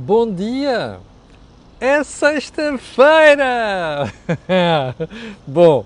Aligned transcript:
Bom 0.00 0.32
dia! 0.32 1.00
É 1.80 2.04
sexta-feira! 2.04 4.08
Bom, 5.44 5.84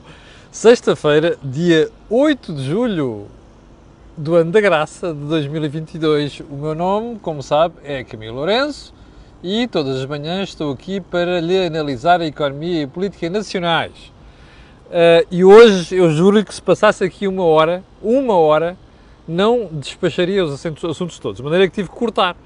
sexta-feira, 0.51 1.39
dia 1.43 1.91
8 2.11 2.53
de 2.53 2.63
julho 2.63 3.27
do 4.15 4.35
ano 4.35 4.53
da 4.53 4.61
graça 4.61 5.15
de 5.15 5.21
2022. 5.21 6.41
O 6.41 6.57
meu 6.57 6.75
nome, 6.75 7.21
como 7.21 7.43
sabe, 7.43 7.77
é 7.83 8.05
Camilo 8.05 8.35
Lourenço 8.35 8.93
e 9.43 9.67
todas 9.67 10.01
as 10.01 10.05
manhãs 10.05 10.51
estou 10.51 10.75
aqui 10.75 11.01
para 11.01 11.41
lhe 11.41 11.67
analisar 11.67 12.21
a 12.21 12.27
economia 12.27 12.83
e 12.83 12.87
política 12.87 13.31
nacionais. 13.31 14.13
Uh, 14.89 15.27
e 15.31 15.43
hoje 15.43 15.97
eu 15.97 16.11
juro 16.11 16.45
que 16.45 16.55
se 16.55 16.61
passasse 16.61 17.03
aqui 17.03 17.27
uma 17.27 17.45
hora, 17.45 17.83
uma 18.03 18.37
hora, 18.37 18.77
não 19.27 19.71
despacharia 19.73 20.45
os 20.45 20.67
assuntos 20.67 21.19
todos, 21.19 21.39
de 21.39 21.43
maneira 21.43 21.67
que 21.67 21.77
tive 21.77 21.89
que 21.89 21.97
cortar. 21.97 22.37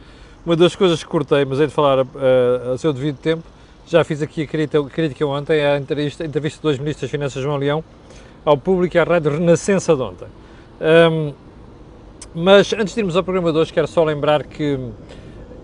Uma 0.47 0.55
das 0.55 0.77
coisas 0.77 1.03
que 1.03 1.11
cortei, 1.11 1.45
mas 1.45 1.59
hei 1.59 1.67
de 1.67 1.73
falar 1.73 2.05
uh, 2.05 2.73
a 2.73 2.79
seu 2.79 2.93
devido 2.93 3.19
tempo, 3.19 3.43
já 3.85 4.05
fiz 4.05 4.23
aqui 4.23 4.43
a 4.43 4.47
crítica, 4.47 5.27
ontem, 5.27 5.61
a 5.61 5.77
entrevista, 5.77 6.25
entrevista 6.25 6.63
dos 6.63 6.79
Ministros 6.79 7.03
das 7.03 7.11
Finanças 7.11 7.43
João 7.43 7.57
Leão 7.57 7.83
ao 8.45 8.57
público 8.57 8.97
e 8.97 9.01
à 9.01 9.03
Rádio 9.03 9.33
Renascença 9.33 9.97
de 9.97 10.03
ontem. 10.03 10.29
Um, 10.81 11.33
mas 12.33 12.73
antes 12.75 12.95
de 12.95 13.01
irmos 13.01 13.17
ao 13.17 13.25
programa 13.25 13.53
de 13.53 13.59
hoje, 13.59 13.73
quero 13.73 13.89
só 13.89 14.05
lembrar 14.05 14.45
que 14.45 14.79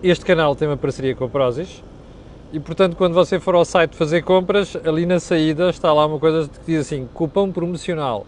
este 0.03 0.25
canal 0.25 0.53
tem 0.53 0.67
uma 0.67 0.75
parceria 0.75 1.15
com 1.15 1.23
a 1.23 1.29
Prozis 1.29 1.81
e, 2.51 2.59
portanto, 2.59 2.97
quando 2.97 3.13
você 3.13 3.39
for 3.39 3.55
ao 3.55 3.63
site 3.63 3.95
fazer 3.95 4.21
compras, 4.23 4.75
ali 4.85 5.05
na 5.05 5.21
saída 5.21 5.69
está 5.69 5.93
lá 5.93 6.05
uma 6.05 6.19
coisa 6.19 6.49
que 6.49 6.73
diz 6.73 6.81
assim, 6.81 7.07
cupom 7.13 7.53
promocional. 7.53 8.27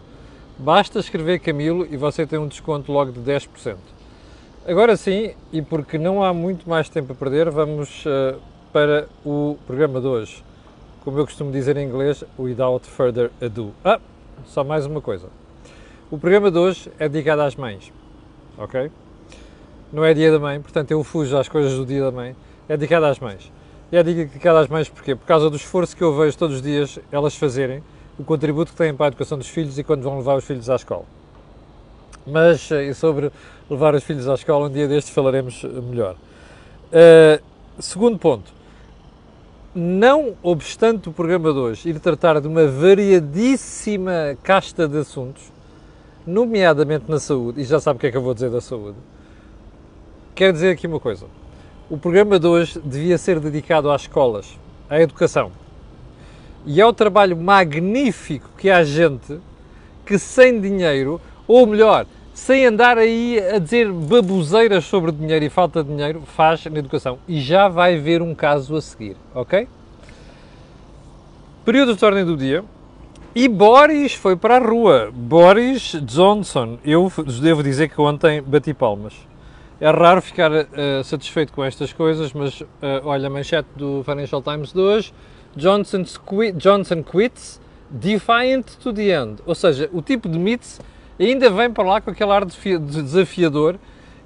Basta 0.57 0.99
escrever 0.99 1.39
Camilo 1.39 1.85
e 1.91 1.97
você 1.97 2.25
tem 2.25 2.39
um 2.39 2.47
desconto 2.47 2.93
logo 2.93 3.11
de 3.11 3.19
10%. 3.19 3.75
Agora 4.67 4.97
sim, 4.97 5.35
e 5.53 5.61
porque 5.61 5.95
não 5.95 6.23
há 6.23 6.33
muito 6.33 6.67
mais 6.67 6.89
tempo 6.89 7.13
a 7.13 7.15
perder, 7.15 7.51
vamos 7.51 8.03
uh, 8.03 8.41
para 8.73 9.07
o 9.23 9.59
programa 9.67 10.01
de 10.01 10.07
hoje. 10.07 10.43
Como 11.03 11.19
eu 11.19 11.25
costumo 11.25 11.51
dizer 11.51 11.77
em 11.77 11.87
inglês, 11.87 12.23
without 12.35 12.83
further 12.87 13.29
ado. 13.39 13.75
Ah, 13.83 13.99
só 14.43 14.63
mais 14.63 14.87
uma 14.87 14.99
coisa. 15.01 15.27
O 16.09 16.17
programa 16.17 16.49
de 16.49 16.57
hoje 16.57 16.91
é 16.97 17.07
dedicado 17.07 17.43
às 17.43 17.55
mães, 17.55 17.93
ok? 18.57 18.89
Não 19.93 20.03
é 20.03 20.15
dia 20.15 20.31
da 20.31 20.39
mãe, 20.39 20.59
portanto 20.59 20.89
eu 20.89 21.03
fujo 21.03 21.37
às 21.37 21.47
coisas 21.47 21.77
do 21.77 21.85
dia 21.85 22.01
da 22.01 22.11
mãe. 22.11 22.35
É 22.67 22.75
dedicado 22.75 23.05
às 23.05 23.19
mães. 23.19 23.51
E 23.91 23.97
é 23.97 24.01
dedicado 24.01 24.57
às 24.57 24.67
mães 24.67 24.89
porquê? 24.89 25.13
Por 25.15 25.27
causa 25.27 25.47
do 25.47 25.57
esforço 25.57 25.95
que 25.95 26.03
eu 26.03 26.17
vejo 26.17 26.35
todos 26.39 26.55
os 26.55 26.61
dias 26.63 26.97
elas 27.11 27.35
fazerem, 27.35 27.83
o 28.17 28.23
contributo 28.23 28.71
que 28.71 28.77
têm 28.79 28.95
para 28.95 29.05
a 29.05 29.09
educação 29.09 29.37
dos 29.37 29.47
filhos 29.47 29.77
e 29.77 29.83
quando 29.83 30.01
vão 30.01 30.17
levar 30.17 30.35
os 30.35 30.43
filhos 30.43 30.71
à 30.71 30.75
escola. 30.75 31.05
Mas 32.25 32.71
eh, 32.71 32.93
sobre 32.93 33.31
levar 33.69 33.93
os 33.95 34.03
filhos 34.03 34.27
à 34.27 34.33
escola, 34.33 34.67
um 34.67 34.71
dia 34.71 34.87
destes 34.87 35.13
falaremos 35.13 35.63
melhor. 35.63 36.15
Uh, 36.85 37.43
segundo 37.79 38.17
ponto, 38.17 38.53
não 39.73 40.35
obstante 40.41 41.09
o 41.09 41.11
programa 41.11 41.51
de 41.51 41.59
hoje 41.59 41.89
ir 41.89 41.99
tratar 41.99 42.39
de 42.39 42.47
uma 42.47 42.65
variadíssima 42.65 44.37
casta 44.41 44.87
de 44.87 44.99
assuntos, 44.99 45.51
nomeadamente 46.25 47.09
na 47.09 47.19
saúde, 47.19 47.61
e 47.61 47.63
já 47.65 47.79
sabe 47.79 47.97
o 47.97 47.99
que 47.99 48.07
é 48.07 48.11
que 48.11 48.17
eu 48.17 48.21
vou 48.21 48.33
dizer 48.33 48.49
da 48.49 48.61
saúde, 48.61 48.97
quero 50.33 50.53
dizer 50.53 50.71
aqui 50.71 50.87
uma 50.87 50.99
coisa. 50.99 51.25
O 51.89 51.97
programa 51.97 52.39
de 52.39 52.47
hoje 52.47 52.79
devia 52.79 53.17
ser 53.17 53.39
dedicado 53.39 53.91
às 53.91 54.03
escolas, 54.03 54.57
à 54.89 54.99
educação. 55.01 55.51
E 56.65 56.81
ao 56.81 56.93
trabalho 56.93 57.35
magnífico 57.37 58.49
que 58.57 58.69
há 58.69 58.83
gente 58.83 59.39
que 60.05 60.17
sem 60.17 60.61
dinheiro, 60.61 61.19
ou 61.47 61.67
melhor, 61.67 62.05
sem 62.35 62.65
andar 62.65 62.97
aí 62.97 63.39
a 63.39 63.59
dizer 63.59 63.89
baboseiras 63.89 64.83
sobre 64.83 65.09
dinheiro 65.13 65.45
e 65.45 65.49
falta 65.49 65.81
de 65.81 65.89
dinheiro, 65.89 66.21
faz 66.25 66.65
na 66.65 66.77
educação. 66.77 67.17
E 67.29 67.39
já 67.39 67.69
vai 67.69 67.97
ver 67.97 68.21
um 68.21 68.35
caso 68.35 68.75
a 68.75 68.81
seguir, 68.81 69.15
ok? 69.33 69.69
Período 71.63 71.95
de 71.95 72.03
ordem 72.05 72.25
do 72.25 72.35
dia. 72.35 72.63
E 73.33 73.47
Boris 73.47 74.13
foi 74.13 74.35
para 74.35 74.57
a 74.57 74.59
rua. 74.59 75.11
Boris 75.13 75.95
Johnson. 76.03 76.77
Eu 76.83 77.09
devo 77.41 77.63
dizer 77.63 77.87
que 77.87 77.99
ontem 78.01 78.41
bati 78.41 78.73
palmas. 78.73 79.13
É 79.79 79.89
raro 79.89 80.21
ficar 80.21 80.51
uh, 80.51 81.03
satisfeito 81.05 81.53
com 81.53 81.63
estas 81.63 81.93
coisas, 81.93 82.33
mas 82.33 82.59
uh, 82.59 82.67
olha 83.05 83.27
a 83.27 83.29
manchete 83.29 83.69
do 83.77 84.03
Financial 84.03 84.41
Times 84.41 84.73
de 84.73 84.79
hoje. 84.79 85.13
Johnson, 85.55 86.03
Johnson 86.57 87.01
quits, 87.01 87.61
defiant 87.89 88.65
to 88.81 88.91
the 88.91 89.03
end. 89.03 89.37
Ou 89.45 89.55
seja, 89.55 89.89
o 89.93 90.01
tipo 90.01 90.27
demite-se 90.27 90.81
ainda 91.19 91.49
vem 91.49 91.71
para 91.71 91.83
lá 91.83 92.01
com 92.01 92.11
aquele 92.11 92.31
ar 92.31 92.45
desafiador 92.45 93.77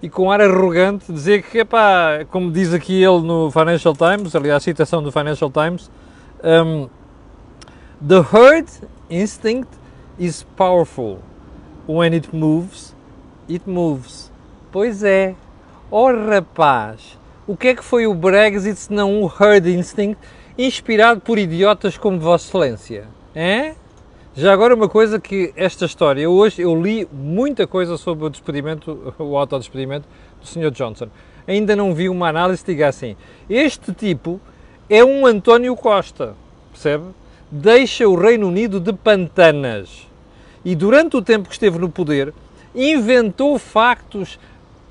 e 0.01 0.09
com 0.09 0.31
ar 0.31 0.41
arrogante, 0.41 1.11
dizer 1.11 1.43
que, 1.43 1.59
epá, 1.59 2.25
como 2.31 2.51
diz 2.51 2.73
aqui 2.73 3.03
ele 3.03 3.21
no 3.21 3.51
Financial 3.51 3.93
Times, 3.93 4.35
aliás, 4.35 4.57
a 4.57 4.59
citação 4.59 5.03
do 5.03 5.11
Financial 5.11 5.51
Times, 5.51 5.91
um, 6.43 6.87
The 8.01 8.21
herd 8.21 8.69
instinct 9.09 9.69
is 10.17 10.45
powerful. 10.55 11.19
When 11.85 12.13
it 12.13 12.33
moves, 12.33 12.95
it 13.49 13.69
moves. 13.69 14.31
Pois 14.71 15.03
é. 15.03 15.35
Oh 15.91 16.07
rapaz, 16.07 17.17
o 17.45 17.57
que 17.57 17.69
é 17.69 17.75
que 17.75 17.83
foi 17.83 18.07
o 18.07 18.13
Brexit 18.13 18.79
se 18.79 18.93
não 18.93 19.21
o 19.21 19.27
herd 19.27 19.69
instinct 19.73 20.17
inspirado 20.57 21.19
por 21.19 21.37
idiotas 21.37 21.97
como 21.97 22.19
Vossa 22.19 22.47
Excelência? 22.47 23.07
É? 23.35 23.73
Já 24.35 24.53
agora 24.53 24.75
uma 24.75 24.87
coisa 24.87 25.19
que 25.19 25.51
esta 25.55 25.85
história, 25.85 26.29
hoje 26.29 26.61
eu 26.61 26.79
li 26.79 27.07
muita 27.11 27.65
coisa 27.65 27.97
sobre 27.97 28.25
o 28.25 28.29
despedimento, 28.29 29.13
o 29.17 29.35
autodespedimento 29.35 30.07
do 30.39 30.47
Sr. 30.47 30.69
Johnson. 30.69 31.07
Ainda 31.47 31.75
não 31.75 31.95
vi 31.95 32.07
uma 32.07 32.29
análise 32.29 32.63
que 32.63 32.71
diga 32.71 32.87
assim, 32.87 33.15
este 33.49 33.91
tipo 33.91 34.39
é 34.87 35.03
um 35.03 35.25
António 35.25 35.75
Costa, 35.75 36.35
percebe? 36.71 37.05
Deixa 37.49 38.07
o 38.07 38.15
Reino 38.15 38.47
Unido 38.47 38.79
de 38.79 38.93
pantanas. 38.93 40.07
E 40.63 40.75
durante 40.75 41.17
o 41.17 41.23
tempo 41.23 41.47
que 41.47 41.55
esteve 41.55 41.79
no 41.79 41.89
poder, 41.89 42.31
inventou 42.75 43.57
factos 43.57 44.39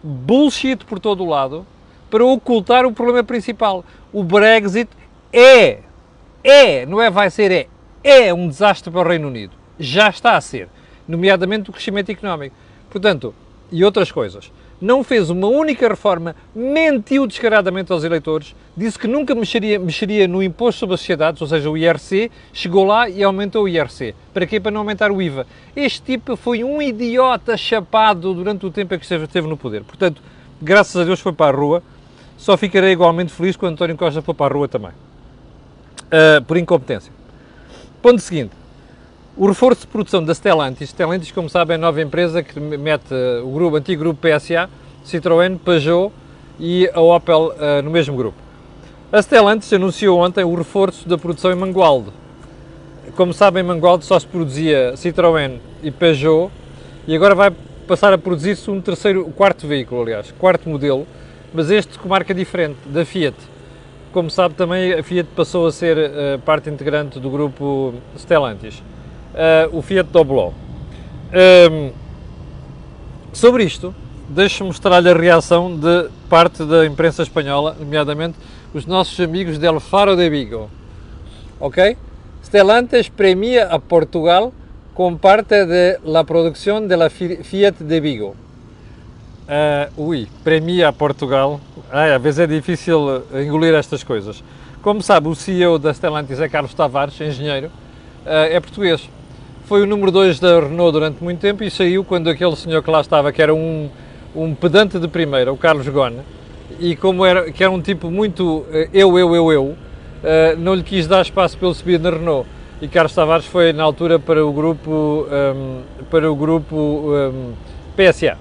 bullshit 0.03 0.85
por 0.85 0.99
todo 0.99 1.23
o 1.23 1.29
lado 1.29 1.65
para 2.11 2.25
ocultar 2.25 2.85
o 2.85 2.93
problema 2.93 3.23
principal. 3.23 3.85
O 4.13 4.25
Brexit 4.25 4.91
é, 5.33 5.79
é, 6.43 6.85
não 6.87 7.01
é 7.01 7.09
vai 7.09 7.31
ser, 7.31 7.53
é, 7.53 7.69
é 8.03 8.33
um 8.33 8.49
desastre 8.49 8.91
para 8.91 9.01
o 9.01 9.09
Reino 9.09 9.29
Unido. 9.29 9.53
Já 9.79 10.09
está 10.09 10.37
a 10.37 10.41
ser, 10.41 10.69
nomeadamente 11.07 11.71
o 11.71 11.73
crescimento 11.73 12.11
económico. 12.11 12.55
Portanto, 12.91 13.35
e 13.71 13.85
outras 13.85 14.11
coisas. 14.11 14.51
Não 14.81 15.03
fez 15.03 15.29
uma 15.29 15.49
única 15.49 15.89
reforma, 15.89 16.37
mentiu 16.55 17.27
descaradamente 17.27 17.91
aos 17.91 18.05
eleitores, 18.05 18.55
disse 18.77 18.97
que 18.97 19.09
nunca 19.09 19.35
mexeria, 19.35 19.77
mexeria 19.77 20.29
no 20.29 20.41
imposto 20.41 20.79
sobre 20.79 20.95
as 20.95 21.01
sociedades, 21.01 21.43
ou 21.43 21.49
seja, 21.49 21.69
o 21.69 21.77
IRC, 21.77 22.31
chegou 22.53 22.85
lá 22.85 23.09
e 23.09 23.25
aumentou 23.25 23.65
o 23.65 23.69
IRC. 23.69 24.15
Para 24.33 24.47
quê? 24.47 24.61
Para 24.61 24.71
não 24.71 24.83
aumentar 24.83 25.11
o 25.11 25.21
IVA. 25.21 25.47
Este 25.75 26.03
tipo 26.03 26.37
foi 26.37 26.63
um 26.63 26.81
idiota 26.81 27.57
chapado 27.57 28.33
durante 28.33 28.65
o 28.67 28.71
tempo 28.71 28.95
em 28.95 28.99
que 28.99 29.05
esteve, 29.05 29.49
no 29.49 29.57
poder. 29.57 29.83
Portanto, 29.83 30.23
graças 30.63 30.95
a 30.95 31.05
Deus 31.05 31.19
foi 31.19 31.33
para 31.33 31.57
a 31.57 31.59
rua. 31.59 31.83
Só 32.37 32.57
ficarei 32.57 32.93
igualmente 32.93 33.33
feliz 33.33 33.57
quando 33.57 33.73
António 33.73 33.97
Costa 33.97 34.23
for 34.23 34.33
para 34.35 34.55
a 34.55 34.57
rua 34.57 34.69
também. 34.69 34.93
Uh, 34.93 36.41
por 36.47 36.57
incompetência. 36.57 37.18
Ponto 38.01 38.21
seguinte. 38.21 38.53
O 39.37 39.49
reforço 39.49 39.81
de 39.81 39.89
produção 39.89 40.23
da 40.23 40.33
Stellantis, 40.33 40.91
Stellantis, 40.91 41.33
como 41.33 41.49
sabem, 41.49 41.75
é 41.75 41.79
a 41.79 41.81
nova 41.81 42.01
empresa 42.01 42.45
que 42.45 42.59
mete 42.61 43.13
o 43.43 43.51
grupo, 43.51 43.77
antigo 43.77 44.03
grupo 44.05 44.21
PSA, 44.21 44.71
Citroën, 45.05 45.59
Peugeot 45.59 46.13
e 46.61 46.89
a 46.95 47.01
Opel 47.01 47.53
uh, 47.57 47.83
no 47.83 47.91
mesmo 47.91 48.17
grupo. 48.17 48.39
A 49.11 49.21
Stellantis 49.21 49.73
anunciou 49.73 50.21
ontem 50.21 50.45
o 50.45 50.55
reforço 50.55 51.09
da 51.09 51.19
produção 51.19 51.51
em 51.51 51.57
Mangualde. 51.57 52.11
Como 53.17 53.33
sabem, 53.33 53.65
em 53.65 53.67
Mangualde 53.67 54.05
só 54.05 54.17
se 54.19 54.27
produzia 54.27 54.93
Citroën 54.95 55.59
e 55.83 55.91
Peugeot 55.91 56.53
e 57.05 57.17
agora 57.17 57.35
vai 57.35 57.53
passar 57.89 58.13
a 58.13 58.19
produzir-se 58.19 58.71
um 58.71 58.81
terceiro, 58.81 59.25
quarto 59.31 59.67
veículo, 59.67 60.03
aliás, 60.03 60.33
quarto 60.39 60.69
modelo, 60.69 61.05
mas 61.53 61.69
este 61.69 61.99
com 61.99 62.09
marca 62.09 62.33
diferente, 62.33 62.79
da 62.87 63.05
Fiat 63.05 63.37
como 64.13 64.31
sabe, 64.31 64.55
também 64.55 64.93
a 64.93 65.03
Fiat 65.03 65.29
passou 65.35 65.67
a 65.67 65.73
ser 65.73 65.97
uh, 65.97 66.39
parte 66.41 66.71
integrante 66.71 67.19
do 67.21 67.31
grupo 67.31 67.95
Stellantis, 68.17 68.79
uh, 69.35 69.77
o 69.77 69.83
Fiat 69.83 70.09
Doblò. 70.11 70.49
Um, 70.49 70.53
ehm, 71.33 71.93
sobre 73.33 73.65
isto, 73.65 73.95
deixe-me 74.29 74.69
mostrar-lhe 74.69 75.11
a 75.11 75.15
reação 75.15 75.77
de 75.77 76.09
parte 76.29 76.65
da 76.65 76.87
imprensa 76.87 77.23
espanhola, 77.23 77.77
nomeadamente 77.79 78.37
os 78.75 78.87
nossos 78.87 79.19
amigos 79.21 79.59
del 79.59 79.81
Faro 79.81 80.17
de 80.17 80.29
Vigo. 80.29 80.71
Ok? 81.61 81.97
Stellantis 82.43 83.09
premia 83.09 83.67
a 83.67 83.79
Portugal 83.79 84.53
com 84.95 85.17
parte 85.17 85.67
de 85.67 85.99
la 86.05 86.25
producción 86.25 86.89
de 86.89 86.97
Fiat 87.11 87.85
de 87.85 88.01
Vigo. 88.01 88.35
Uh, 89.49 90.09
ui, 90.09 90.29
premia 90.45 90.93
Portugal. 90.93 91.59
Ai, 91.91 92.13
às 92.13 92.21
vezes 92.21 92.41
é 92.41 92.47
difícil 92.47 93.25
eh, 93.33 93.45
engolir 93.45 93.75
estas 93.75 94.05
coisas. 94.05 94.45
Como 94.83 95.03
sabe, 95.03 95.27
o 95.27 95.35
CEO 95.35 95.79
da 95.79 95.91
Stellantis 95.95 96.39
é 96.39 96.51
Carlos 96.51 96.75
Tavares, 96.75 97.19
engenheiro, 97.19 97.69
uh, 97.69 97.71
é 98.27 98.61
português. 98.61 99.09
Foi 99.65 99.81
o 99.81 99.87
número 99.87 100.13
2 100.13 100.39
da 100.39 100.61
Renault 100.61 100.93
durante 100.93 101.25
muito 101.25 101.41
tempo 101.41 101.65
e 101.65 101.71
saiu 101.71 102.05
quando 102.05 102.29
aquele 102.29 102.55
senhor 102.57 102.83
que 102.83 102.91
lá 102.91 103.01
estava, 103.01 103.33
que 103.33 103.41
era 103.41 103.55
um, 103.55 103.89
um 104.37 104.55
pedante 104.55 104.99
de 104.99 105.09
primeira, 105.09 105.51
o 105.51 105.57
Carlos 105.57 105.89
Gone, 105.89 106.21
e 106.79 106.95
como 106.95 107.25
era, 107.25 107.51
que 107.51 107.65
era 107.65 107.73
um 107.73 107.81
tipo 107.81 108.11
muito 108.11 108.59
uh, 108.59 108.91
eu, 108.93 109.19
eu, 109.19 109.35
eu, 109.35 109.51
eu, 109.51 109.65
uh, 109.65 109.77
não 110.59 110.75
lhe 110.75 110.83
quis 110.83 111.07
dar 111.07 111.23
espaço 111.23 111.57
para 111.57 111.69
ele 111.69 111.75
subir 111.75 111.99
na 111.99 112.11
Renault. 112.11 112.47
E 112.83 112.87
Carlos 112.87 113.15
Tavares 113.15 113.47
foi 113.47 113.73
na 113.73 113.83
altura 113.83 114.19
para 114.19 114.45
o 114.45 114.53
grupo, 114.53 115.27
um, 115.27 115.81
para 116.11 116.31
o 116.31 116.37
grupo 116.37 116.77
um, 116.77 117.55
PSA, 117.97 118.37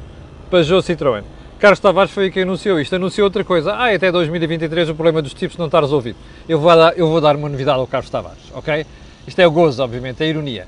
Peugeot 0.49 0.81
Citroën. 0.81 1.23
Carlos 1.59 1.79
Tavares 1.79 2.11
foi 2.11 2.29
quem 2.29 2.43
anunciou 2.43 2.79
isto. 2.79 2.95
Anunciou 2.95 3.25
outra 3.25 3.43
coisa. 3.43 3.73
Ah, 3.73 3.93
até 3.93 4.11
2023 4.11 4.89
o 4.89 4.95
problema 4.95 5.21
dos 5.21 5.33
tipos 5.33 5.57
não 5.57 5.65
está 5.65 5.79
resolvido. 5.79 6.17
Eu 6.47 6.59
vou 6.59 6.75
dar, 6.75 6.97
eu 6.97 7.07
vou 7.07 7.19
dar 7.19 7.35
uma 7.35 7.49
novidade 7.49 7.79
ao 7.79 7.87
Carlos 7.87 8.09
Tavares, 8.09 8.43
ok? 8.53 8.85
Isto 9.27 9.39
é 9.39 9.47
o 9.47 9.51
gozo, 9.51 9.83
obviamente, 9.83 10.21
é 10.21 10.25
a 10.25 10.29
ironia. 10.29 10.67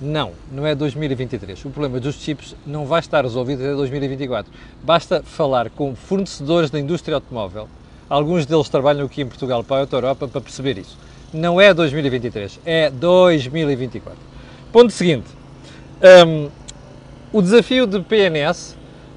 Não, 0.00 0.32
não 0.52 0.66
é 0.66 0.74
2023. 0.74 1.64
O 1.64 1.70
problema 1.70 1.98
dos 1.98 2.16
chips 2.16 2.54
não 2.66 2.84
vai 2.84 3.00
estar 3.00 3.24
resolvido 3.24 3.62
até 3.62 3.74
2024. 3.74 4.52
Basta 4.82 5.22
falar 5.24 5.70
com 5.70 5.96
fornecedores 5.96 6.70
da 6.70 6.78
indústria 6.78 7.14
automóvel, 7.14 7.66
alguns 8.08 8.46
deles 8.46 8.68
trabalham 8.68 9.06
aqui 9.06 9.22
em 9.22 9.26
Portugal 9.26 9.64
para 9.64 9.84
a 9.84 9.88
Europa, 9.90 10.28
para 10.28 10.40
perceber 10.40 10.78
isso. 10.78 10.98
Não 11.32 11.60
é 11.60 11.72
2023, 11.72 12.60
é 12.64 12.90
2024. 12.90 14.18
Ponto 14.70 14.92
seguinte: 14.92 15.26
um, 16.26 16.50
o 17.32 17.40
desafio 17.40 17.86
de 17.86 18.00
PNS, 18.00 18.76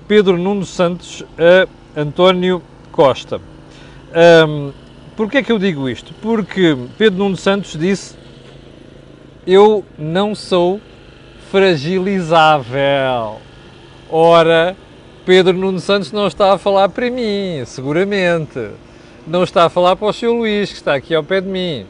Pedro 0.10 0.40
Nuno 0.40 0.66
Santos 0.66 1.24
a 1.38 2.02
António 2.02 2.64
Costa. 2.92 3.40
Um, 4.48 4.72
Porquê 5.16 5.38
é 5.38 5.44
que 5.44 5.52
eu 5.52 5.60
digo 5.60 5.88
isto? 5.88 6.16
Porque 6.20 6.76
Pedro 6.98 7.20
Nuno 7.20 7.38
Santos 7.38 7.78
disse 7.78 8.16
eu 9.46 9.86
não 10.00 10.34
sou 10.34 10.82
fragilizável. 11.52 13.40
Ora, 14.10 14.76
Pedro 15.28 15.54
Nuno 15.54 15.80
Santos 15.80 16.12
não 16.12 16.26
está 16.26 16.54
a 16.54 16.58
falar 16.58 16.90
para 16.90 17.12
mim, 17.12 17.62
seguramente. 17.66 18.72
Não 19.28 19.44
está 19.44 19.66
a 19.66 19.70
falar 19.70 19.96
para 19.96 20.08
o 20.08 20.14
seu 20.14 20.34
Luís, 20.34 20.72
que 20.72 20.78
está 20.78 20.96
aqui 20.96 21.14
ao 21.14 21.24
pé 21.24 21.40
de 21.40 21.50
mim. 21.50 21.86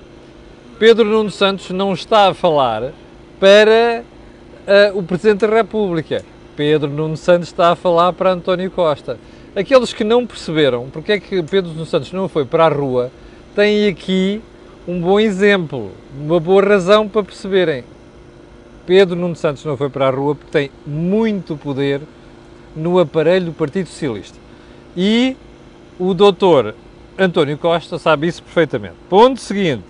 Pedro 0.77 1.05
Nuno 1.05 1.31
Santos 1.31 1.69
não 1.69 1.93
está 1.93 2.27
a 2.27 2.33
falar 2.33 2.91
para 3.39 4.03
uh, 4.03 4.97
o 4.97 5.03
Presidente 5.03 5.47
da 5.47 5.55
República. 5.55 6.25
Pedro 6.59 6.89
Nuno 6.89 7.15
Santos 7.15 7.47
está 7.47 7.71
a 7.71 7.75
falar 7.77 8.11
para 8.11 8.33
António 8.33 8.69
Costa. 8.69 9.17
Aqueles 9.55 9.93
que 9.93 10.03
não 10.03 10.27
perceberam 10.27 10.89
porque 10.89 11.13
é 11.13 11.17
que 11.17 11.41
Pedro 11.41 11.71
Nuno 11.71 11.85
Santos 11.85 12.11
não 12.11 12.27
foi 12.27 12.43
para 12.43 12.65
a 12.65 12.67
rua, 12.67 13.09
têm 13.55 13.87
aqui 13.87 14.41
um 14.85 14.99
bom 14.99 15.21
exemplo, 15.21 15.93
uma 16.19 16.37
boa 16.37 16.61
razão 16.61 17.07
para 17.07 17.23
perceberem. 17.23 17.85
Pedro 18.85 19.15
Nuno 19.15 19.37
Santos 19.37 19.63
não 19.63 19.77
foi 19.77 19.89
para 19.89 20.09
a 20.09 20.11
rua 20.11 20.35
porque 20.35 20.51
tem 20.51 20.69
muito 20.85 21.55
poder 21.55 22.01
no 22.75 22.99
aparelho 22.99 23.45
do 23.45 23.53
Partido 23.53 23.87
Socialista. 23.87 24.37
E 24.97 25.37
o 25.97 26.13
doutor 26.13 26.75
António 27.17 27.57
Costa 27.57 27.97
sabe 27.97 28.27
isso 28.27 28.43
perfeitamente. 28.43 28.95
Ponto 29.09 29.39
seguinte. 29.39 29.85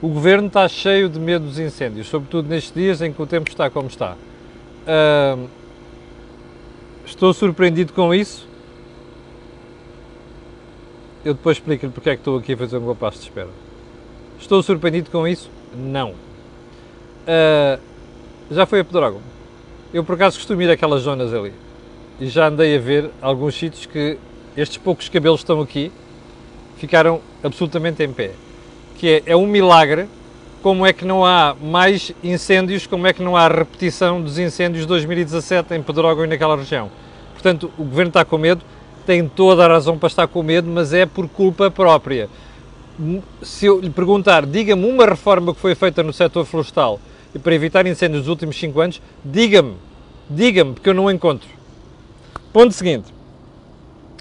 O 0.00 0.08
governo 0.08 0.46
está 0.46 0.66
cheio 0.68 1.10
de 1.10 1.20
medo 1.20 1.44
dos 1.44 1.58
incêndios, 1.58 2.06
sobretudo 2.06 2.48
nestes 2.48 2.72
dias 2.72 3.02
em 3.02 3.12
que 3.12 3.20
o 3.20 3.26
tempo 3.26 3.50
está 3.50 3.68
como 3.68 3.88
está. 3.88 4.16
Estou 7.06 7.32
surpreendido 7.32 7.92
com 7.92 8.12
isso. 8.12 8.46
Eu 11.24 11.34
depois 11.34 11.56
explico-lhe 11.56 11.92
porque 11.92 12.10
é 12.10 12.14
que 12.14 12.20
estou 12.20 12.38
aqui 12.38 12.52
a 12.52 12.56
fazer 12.56 12.76
um 12.76 12.84
compasso 12.84 13.18
de 13.18 13.24
espera. 13.24 13.48
Estou 14.38 14.62
surpreendido 14.62 15.10
com 15.10 15.26
isso? 15.26 15.50
Não. 15.74 16.10
Uh, 16.10 17.80
já 18.50 18.66
foi 18.66 18.80
a 18.80 18.84
Pedrógão. 18.84 19.20
Eu 19.94 20.04
por 20.04 20.14
acaso 20.14 20.36
costumo 20.36 20.60
ir 20.62 20.70
àquelas 20.70 21.02
zonas 21.02 21.32
ali 21.32 21.52
e 22.20 22.26
já 22.26 22.48
andei 22.48 22.76
a 22.76 22.80
ver 22.80 23.10
alguns 23.20 23.54
sítios 23.54 23.86
que 23.86 24.18
estes 24.56 24.78
poucos 24.78 25.08
cabelos 25.08 25.40
estão 25.40 25.60
aqui 25.60 25.92
ficaram 26.76 27.20
absolutamente 27.42 28.02
em 28.02 28.12
pé. 28.12 28.32
Que 28.96 29.22
é, 29.26 29.32
é 29.32 29.36
um 29.36 29.46
milagre 29.46 30.06
como 30.62 30.84
é 30.84 30.92
que 30.92 31.04
não 31.04 31.24
há 31.24 31.54
mais 31.60 32.12
incêndios, 32.22 32.86
como 32.86 33.06
é 33.06 33.12
que 33.12 33.22
não 33.22 33.36
há 33.36 33.48
repetição 33.48 34.20
dos 34.20 34.38
incêndios 34.38 34.82
de 34.82 34.88
2017 34.88 35.74
em 35.74 35.82
Pedrógão 35.82 36.24
e 36.24 36.28
naquela 36.28 36.56
região. 36.56 36.90
Portanto, 37.32 37.70
o 37.78 37.84
governo 37.84 38.08
está 38.08 38.24
com 38.24 38.38
medo, 38.38 38.62
tem 39.04 39.28
toda 39.28 39.64
a 39.64 39.68
razão 39.68 39.96
para 39.96 40.08
estar 40.08 40.26
com 40.26 40.42
medo, 40.42 40.68
mas 40.68 40.92
é 40.92 41.06
por 41.06 41.28
culpa 41.28 41.70
própria 41.70 42.28
se 43.42 43.66
eu 43.66 43.80
lhe 43.80 43.90
perguntar, 43.90 44.46
diga-me 44.46 44.88
uma 44.88 45.04
reforma 45.04 45.54
que 45.54 45.60
foi 45.60 45.74
feita 45.74 46.02
no 46.02 46.12
setor 46.12 46.44
florestal 46.44 46.98
e 47.34 47.38
para 47.38 47.54
evitar 47.54 47.86
incêndios 47.86 48.20
nos 48.20 48.28
últimos 48.28 48.58
5 48.58 48.80
anos, 48.80 49.02
diga-me, 49.24 49.74
diga-me, 50.30 50.72
porque 50.72 50.88
eu 50.88 50.94
não 50.94 51.10
encontro. 51.10 51.48
Ponto 52.52 52.72
seguinte, 52.72 53.12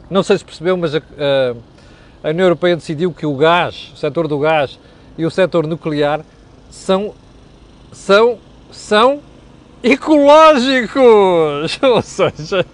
não 0.10 0.22
sei 0.22 0.38
se 0.38 0.46
percebeu, 0.46 0.76
mas 0.76 0.94
a, 0.94 0.98
a, 0.98 2.28
a 2.28 2.30
União 2.32 2.46
Europeia 2.46 2.76
decidiu 2.76 3.14
que 3.14 3.26
o 3.26 3.36
gás, 3.36 3.92
o 3.94 3.98
setor 3.98 4.28
do 4.28 4.38
gás 4.40 4.78
e 5.18 5.26
o 5.26 5.32
setor 5.32 5.68
nuclear 5.68 6.22
são, 6.70 7.14
são, 7.92 8.38
são 8.72 9.22
ecológicos, 9.84 11.80
ou 11.84 12.02
seja, 12.02 12.66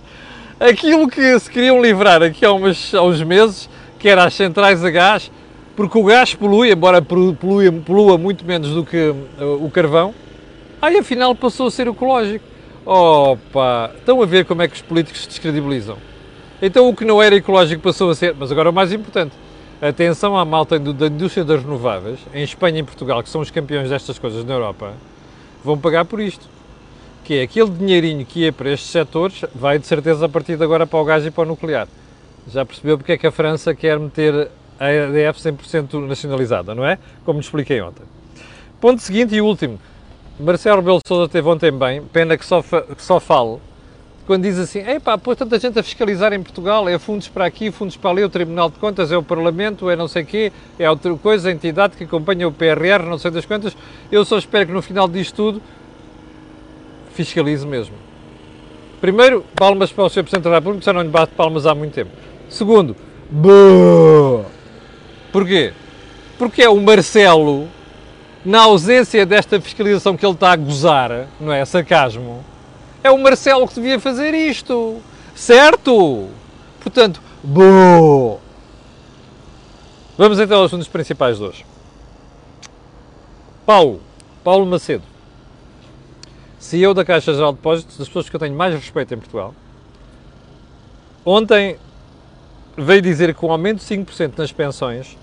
aquilo 0.59 1.07
que 1.09 1.39
se 1.39 1.49
queriam 1.49 1.81
livrar 1.81 2.21
aqui 2.23 2.45
há, 2.45 2.49
há 2.49 3.03
uns 3.03 3.23
meses, 3.23 3.69
que 3.99 4.09
era 4.09 4.23
as 4.23 4.33
centrais 4.33 4.83
a 4.83 4.89
gás, 4.89 5.31
porque 5.75 5.97
o 5.97 6.03
gás 6.03 6.33
polui, 6.33 6.71
embora 6.71 7.01
polua, 7.01 7.35
polua 7.85 8.17
muito 8.17 8.45
menos 8.45 8.69
do 8.69 8.85
que 8.85 9.09
uh, 9.09 9.63
o 9.63 9.69
carvão, 9.69 10.13
aí 10.81 10.97
afinal 10.97 11.35
passou 11.35 11.67
a 11.67 11.71
ser 11.71 11.87
ecológico. 11.87 12.45
Opa, 12.83 13.91
estão 13.95 14.21
a 14.21 14.25
ver 14.25 14.45
como 14.45 14.63
é 14.63 14.67
que 14.67 14.75
os 14.75 14.81
políticos 14.81 15.21
se 15.21 15.27
descredibilizam. 15.27 15.97
Então 16.61 16.89
o 16.89 16.95
que 16.95 17.05
não 17.05 17.21
era 17.21 17.35
ecológico 17.35 17.81
passou 17.81 18.09
a 18.09 18.15
ser, 18.15 18.35
mas 18.37 18.51
agora 18.51 18.69
o 18.69 18.73
mais 18.73 18.91
importante, 18.91 19.33
atenção 19.81 20.37
à 20.37 20.45
malta 20.45 20.77
da 20.77 21.07
indústria 21.07 21.43
das 21.43 21.63
renováveis, 21.63 22.19
em 22.33 22.43
Espanha 22.43 22.79
e 22.79 22.83
Portugal, 22.83 23.23
que 23.23 23.29
são 23.29 23.41
os 23.41 23.49
campeões 23.49 23.89
destas 23.89 24.19
coisas 24.19 24.45
na 24.45 24.53
Europa, 24.53 24.93
vão 25.63 25.77
pagar 25.77 26.05
por 26.05 26.19
isto. 26.19 26.47
Que 27.23 27.35
é 27.35 27.41
aquele 27.43 27.69
dinheirinho 27.69 28.25
que 28.25 28.41
ia 28.41 28.53
para 28.53 28.71
estes 28.71 28.89
setores, 28.89 29.43
vai 29.53 29.79
de 29.79 29.87
certeza 29.87 30.25
a 30.25 30.29
partir 30.29 30.57
de 30.57 30.63
agora 30.63 30.85
para 30.85 30.99
o 30.99 31.05
gás 31.05 31.25
e 31.25 31.31
para 31.31 31.43
o 31.43 31.45
nuclear. 31.45 31.87
Já 32.47 32.65
percebeu 32.65 32.97
porque 32.97 33.13
é 33.13 33.17
que 33.17 33.27
a 33.27 33.31
França 33.31 33.73
quer 33.73 33.99
meter 33.99 34.49
a 34.79 34.91
EDF 34.91 35.39
100% 35.39 36.07
nacionalizada, 36.07 36.73
não 36.73 36.85
é? 36.85 36.97
Como 37.23 37.39
lhe 37.39 37.45
expliquei 37.45 37.81
ontem. 37.81 38.03
Ponto 38.79 38.99
seguinte 39.01 39.35
e 39.35 39.41
último. 39.41 39.79
Marcelo 40.39 40.77
Rebelo 40.77 40.99
Sousa 41.05 41.29
teve 41.29 41.47
ontem 41.47 41.71
bem, 41.71 42.01
pena 42.01 42.35
que 42.35 42.43
só, 42.43 42.63
que 42.63 43.03
só 43.03 43.19
fale, 43.19 43.59
quando 44.25 44.43
diz 44.43 44.57
assim, 44.57 44.79
epá, 44.79 45.17
pô, 45.17 45.35
tanta 45.35 45.59
gente 45.59 45.77
a 45.79 45.83
fiscalizar 45.83 46.31
em 46.33 46.41
Portugal, 46.41 46.87
é 46.87 46.97
fundos 46.99 47.27
para 47.27 47.45
aqui, 47.45 47.71
fundos 47.71 47.97
para 47.97 48.11
ali, 48.11 48.23
o 48.23 48.29
Tribunal 48.29 48.69
de 48.69 48.77
Contas, 48.77 49.11
é 49.11 49.17
o 49.17 49.23
Parlamento, 49.23 49.89
é 49.89 49.95
não 49.95 50.07
sei 50.07 50.23
quê, 50.23 50.51
é 50.77 50.89
outra 50.89 51.13
coisa, 51.15 51.49
a 51.49 51.51
entidade 51.51 51.97
que 51.97 52.03
acompanha 52.03 52.47
o 52.47 52.51
PRR, 52.51 53.03
não 53.07 53.17
sei 53.17 53.31
das 53.31 53.45
quantas, 53.45 53.75
eu 54.11 54.23
só 54.23 54.37
espero 54.37 54.67
que 54.67 54.71
no 54.73 54.81
final 54.81 55.07
disto 55.07 55.35
tudo 55.35 55.61
fiscalize 57.13 57.65
mesmo. 57.65 57.95
Primeiro, 58.99 59.43
palmas 59.55 59.91
para 59.91 60.03
o 60.03 60.09
Sr. 60.09 60.23
Presidente 60.23 60.43
da 60.43 60.55
República, 60.55 60.85
já 60.85 60.93
não 60.93 61.01
lhe 61.01 61.09
bate 61.09 61.33
palmas 61.33 61.65
há 61.65 61.73
muito 61.73 61.93
tempo. 61.93 62.11
Segundo, 62.47 62.95
boa! 63.29 64.45
Porquê? 65.31 65.73
Porque 66.37 66.61
é 66.61 66.69
o 66.69 66.79
Marcelo, 66.79 67.67
na 68.45 68.61
ausência 68.61 69.25
desta 69.25 69.59
fiscalização 69.59 70.15
que 70.15 70.25
ele 70.25 70.33
está 70.33 70.51
a 70.51 70.55
gozar, 70.55 71.27
não 71.39 71.51
é? 71.51 71.65
Sarcasmo. 71.65 72.50
É 73.03 73.09
o 73.09 73.17
Marcelo 73.17 73.67
que 73.67 73.75
devia 73.75 73.99
fazer 73.99 74.33
isto. 74.33 75.01
Certo? 75.35 76.29
Portanto, 76.79 77.21
boa! 77.43 78.39
Vamos 80.17 80.39
então 80.39 80.57
aos 80.59 80.67
assuntos 80.67 80.87
principais 80.87 81.37
de 81.37 81.43
hoje. 81.43 81.65
Paulo, 83.65 84.01
Paulo 84.43 84.65
Macedo, 84.65 85.03
CEO 86.59 86.93
da 86.93 87.05
Caixa 87.05 87.33
Geral 87.33 87.51
de 87.51 87.57
Depósitos, 87.57 87.97
das 87.97 88.07
pessoas 88.07 88.29
que 88.29 88.35
eu 88.35 88.39
tenho 88.39 88.55
mais 88.55 88.75
respeito 88.75 89.13
em 89.13 89.17
Portugal. 89.17 89.55
Ontem 91.25 91.77
veio 92.77 93.01
dizer 93.01 93.33
que 93.33 93.45
um 93.45 93.51
aumento 93.51 93.79
de 93.79 93.85
5% 93.85 94.33
nas 94.37 94.51
pensões 94.51 95.17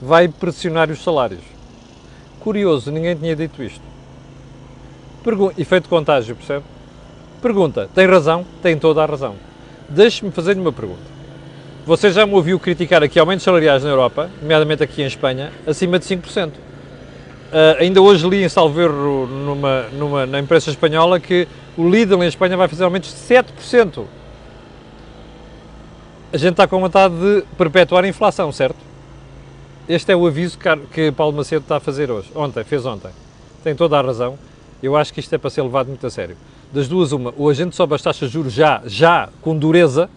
vai 0.00 0.28
pressionar 0.28 0.90
os 0.90 1.02
salários. 1.02 1.42
Curioso, 2.40 2.90
ninguém 2.90 3.14
tinha 3.14 3.36
dito 3.36 3.62
isto. 3.62 3.82
Pergun 5.22 5.52
efeito 5.58 5.88
contágio, 5.88 6.34
percebe? 6.34 6.64
Pergunta, 7.40 7.88
tem 7.94 8.06
razão? 8.06 8.44
Tem 8.62 8.78
toda 8.78 9.02
a 9.02 9.06
razão. 9.06 9.34
Deixe-me 9.88 10.30
fazer-lhe 10.30 10.60
uma 10.60 10.72
pergunta. 10.72 11.00
Você 11.86 12.12
já 12.12 12.26
me 12.26 12.34
ouviu 12.34 12.60
criticar 12.60 13.02
aqui 13.02 13.18
aumentos 13.18 13.42
salariais 13.42 13.82
na 13.82 13.90
Europa, 13.90 14.30
nomeadamente 14.42 14.82
aqui 14.82 15.02
em 15.02 15.06
Espanha, 15.06 15.50
acima 15.66 15.98
de 15.98 16.04
5%. 16.04 16.48
Uh, 16.48 16.52
ah, 17.52 17.76
ainda 17.80 18.02
hoje 18.02 18.28
li 18.28 18.44
em 18.44 18.48
Salverro, 18.48 19.26
numa, 19.26 19.82
numa, 19.92 20.26
na 20.26 20.38
imprensa 20.38 20.70
espanhola, 20.70 21.18
que 21.18 21.48
o 21.76 21.88
Lidl 21.88 22.22
em 22.22 22.28
Espanha 22.28 22.56
vai 22.56 22.68
fazer 22.68 22.84
aumentos 22.84 23.10
de 23.10 23.34
7%. 23.34 24.04
A 26.32 26.36
gente 26.36 26.52
está 26.52 26.68
com 26.68 26.78
vontade 26.78 27.14
de 27.14 27.42
perpetuar 27.56 28.04
a 28.04 28.08
inflação, 28.08 28.52
certo? 28.52 28.76
Este 29.88 30.12
é 30.12 30.16
o 30.16 30.26
aviso 30.26 30.58
que 30.92 31.10
Paulo 31.10 31.36
Macedo 31.36 31.62
está 31.62 31.78
a 31.78 31.80
fazer 31.80 32.10
hoje, 32.10 32.30
ontem, 32.34 32.62
fez 32.62 32.84
ontem. 32.84 33.10
Tem 33.64 33.74
toda 33.74 33.98
a 33.98 34.02
razão. 34.02 34.38
Eu 34.82 34.94
acho 34.94 35.12
que 35.12 35.18
isto 35.18 35.34
é 35.34 35.38
para 35.38 35.50
ser 35.50 35.62
levado 35.62 35.88
muito 35.88 36.06
a 36.06 36.10
sério. 36.10 36.36
Das 36.72 36.86
duas, 36.86 37.10
uma, 37.12 37.34
ou 37.36 37.50
a 37.50 37.54
gente 37.54 37.74
sobe 37.74 37.94
as 37.94 38.02
taxas 38.02 38.28
de 38.28 38.34
juros 38.34 38.52
já, 38.52 38.80
já, 38.86 39.28
com 39.42 39.56
dureza, 39.56 40.08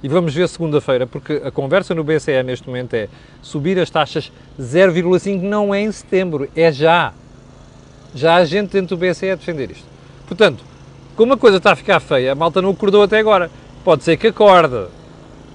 E 0.00 0.08
vamos 0.08 0.32
ver 0.32 0.48
segunda-feira, 0.48 1.08
porque 1.08 1.42
a 1.44 1.50
conversa 1.50 1.92
no 1.92 2.04
BCE 2.04 2.42
neste 2.44 2.68
momento 2.68 2.94
é 2.94 3.08
subir 3.42 3.78
as 3.80 3.90
taxas 3.90 4.30
0,5 4.60 5.42
não 5.42 5.74
é 5.74 5.80
em 5.80 5.90
setembro, 5.90 6.48
é 6.54 6.70
já. 6.70 7.12
Já 8.14 8.36
há 8.36 8.44
gente 8.44 8.72
dentro 8.72 8.96
do 8.96 9.00
BCE 9.00 9.30
a 9.30 9.34
defender 9.34 9.72
isto. 9.72 9.86
Portanto, 10.26 10.62
como 11.16 11.32
a 11.32 11.36
coisa 11.36 11.56
está 11.56 11.72
a 11.72 11.76
ficar 11.76 11.98
feia, 11.98 12.30
a 12.30 12.34
malta 12.36 12.62
não 12.62 12.70
acordou 12.70 13.02
até 13.02 13.18
agora. 13.18 13.50
Pode 13.84 14.04
ser 14.04 14.16
que 14.16 14.28
acorde. 14.28 14.86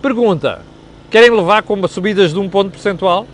Pergunta: 0.01 0.61
querem 1.09 1.31
levar 1.31 1.63
com 1.63 1.87
subidas 1.87 2.33
de 2.33 2.39
um 2.39 2.49
ponto 2.49 2.71
percentual? 2.71 3.25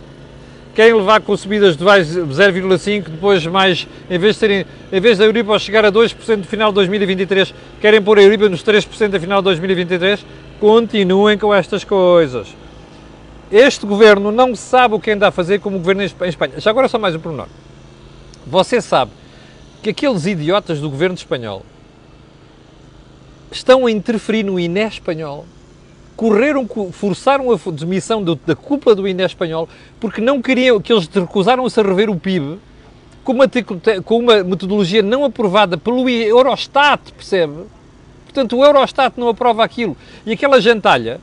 Querem 0.74 0.94
levar 0.94 1.20
com 1.20 1.36
subidas 1.36 1.76
de 1.76 1.84
0,5, 1.84 3.08
depois 3.08 3.44
mais, 3.46 3.88
em 4.08 4.18
vez 4.18 4.36
de 4.36 4.40
serem, 4.40 4.66
em 4.92 5.00
vez 5.00 5.18
da 5.18 5.24
Euripa 5.24 5.58
chegar 5.58 5.84
a 5.84 5.90
2% 5.90 6.36
no 6.36 6.44
final 6.44 6.70
de 6.70 6.76
2023, 6.76 7.52
querem 7.80 8.00
pôr 8.00 8.18
a 8.18 8.22
Euripa 8.22 8.48
nos 8.48 8.62
3% 8.62 9.12
no 9.12 9.20
final 9.20 9.40
de 9.40 9.44
2023? 9.46 10.24
Continuem 10.60 11.36
com 11.36 11.52
estas 11.52 11.82
coisas. 11.82 12.54
Este 13.50 13.84
governo 13.84 14.30
não 14.30 14.54
sabe 14.54 14.94
o 14.94 15.00
que 15.00 15.10
anda 15.10 15.26
a 15.26 15.30
fazer 15.32 15.58
como 15.58 15.76
o 15.76 15.80
governo 15.80 16.02
em 16.02 16.06
Espanha. 16.06 16.52
Já 16.58 16.70
agora 16.70 16.86
só 16.86 16.98
mais 16.98 17.16
um 17.16 17.18
pormenor. 17.18 17.48
Você 18.46 18.80
sabe 18.80 19.10
que 19.82 19.90
aqueles 19.90 20.24
idiotas 20.24 20.78
do 20.80 20.88
governo 20.88 21.16
espanhol 21.16 21.64
estão 23.50 23.86
a 23.86 23.90
interferir 23.90 24.44
no 24.44 24.60
INE 24.60 24.86
espanhol, 24.86 25.46
correram, 26.20 26.68
forçaram 26.92 27.50
a 27.50 27.56
demissão 27.70 28.22
da 28.22 28.54
cúpula 28.54 28.94
do 28.94 29.08
INE 29.08 29.22
espanhol 29.22 29.66
porque 29.98 30.20
não 30.20 30.42
queriam, 30.42 30.78
que 30.78 30.92
eles 30.92 31.06
recusaram-se 31.06 31.80
a 31.80 31.82
rever 31.82 32.10
o 32.10 32.20
PIB 32.20 32.58
com 33.24 33.32
uma, 33.32 33.44
com 34.04 34.18
uma 34.18 34.44
metodologia 34.44 35.02
não 35.02 35.24
aprovada 35.24 35.78
pelo 35.78 36.06
Eurostat, 36.10 37.00
percebe? 37.14 37.64
Portanto, 38.24 38.54
o 38.54 38.62
Eurostat 38.62 39.18
não 39.18 39.28
aprova 39.28 39.64
aquilo. 39.64 39.96
E 40.26 40.32
aquela 40.32 40.60
gentalha, 40.60 41.22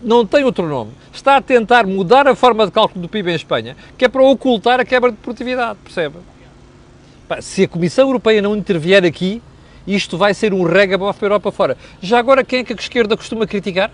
não 0.00 0.24
tem 0.24 0.44
outro 0.44 0.68
nome, 0.68 0.92
está 1.12 1.36
a 1.36 1.42
tentar 1.42 1.84
mudar 1.84 2.28
a 2.28 2.34
forma 2.36 2.64
de 2.66 2.70
cálculo 2.70 3.02
do 3.02 3.08
PIB 3.08 3.32
em 3.32 3.34
Espanha, 3.34 3.76
que 3.98 4.04
é 4.04 4.08
para 4.08 4.22
ocultar 4.22 4.78
a 4.78 4.84
quebra 4.84 5.10
de 5.10 5.16
produtividade, 5.16 5.76
percebe? 5.82 6.18
Se 7.40 7.64
a 7.64 7.68
Comissão 7.68 8.06
Europeia 8.06 8.40
não 8.40 8.54
intervier 8.54 9.04
aqui, 9.04 9.42
isto 9.88 10.16
vai 10.16 10.32
ser 10.34 10.54
um 10.54 10.62
regabof 10.62 11.18
para 11.18 11.26
a 11.26 11.30
Europa 11.30 11.50
fora. 11.50 11.76
Já 12.00 12.20
agora, 12.20 12.44
quem 12.44 12.60
é 12.60 12.64
que 12.64 12.72
a 12.72 12.76
esquerda 12.76 13.16
costuma 13.16 13.44
criticar? 13.44 13.90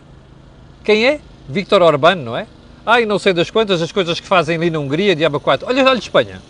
Quem 0.87 1.05
é? 1.05 1.19
Víctor 1.49 1.83
Orbán, 1.83 2.15
não 2.15 2.37
é? 2.37 2.47
Ai, 2.87 3.05
não 3.05 3.19
sei 3.19 3.33
das 3.33 3.51
quantas, 3.51 3.83
as 3.83 3.91
coisas 3.91 4.21
que 4.21 4.27
fazem 4.29 4.57
ali 4.57 4.71
na 4.71 4.79
Hungria, 4.79 5.17
diabo 5.17 5.41
4. 5.41 5.67
Olha, 5.69 5.85
olha 5.85 5.99
Espanha. 5.99 6.41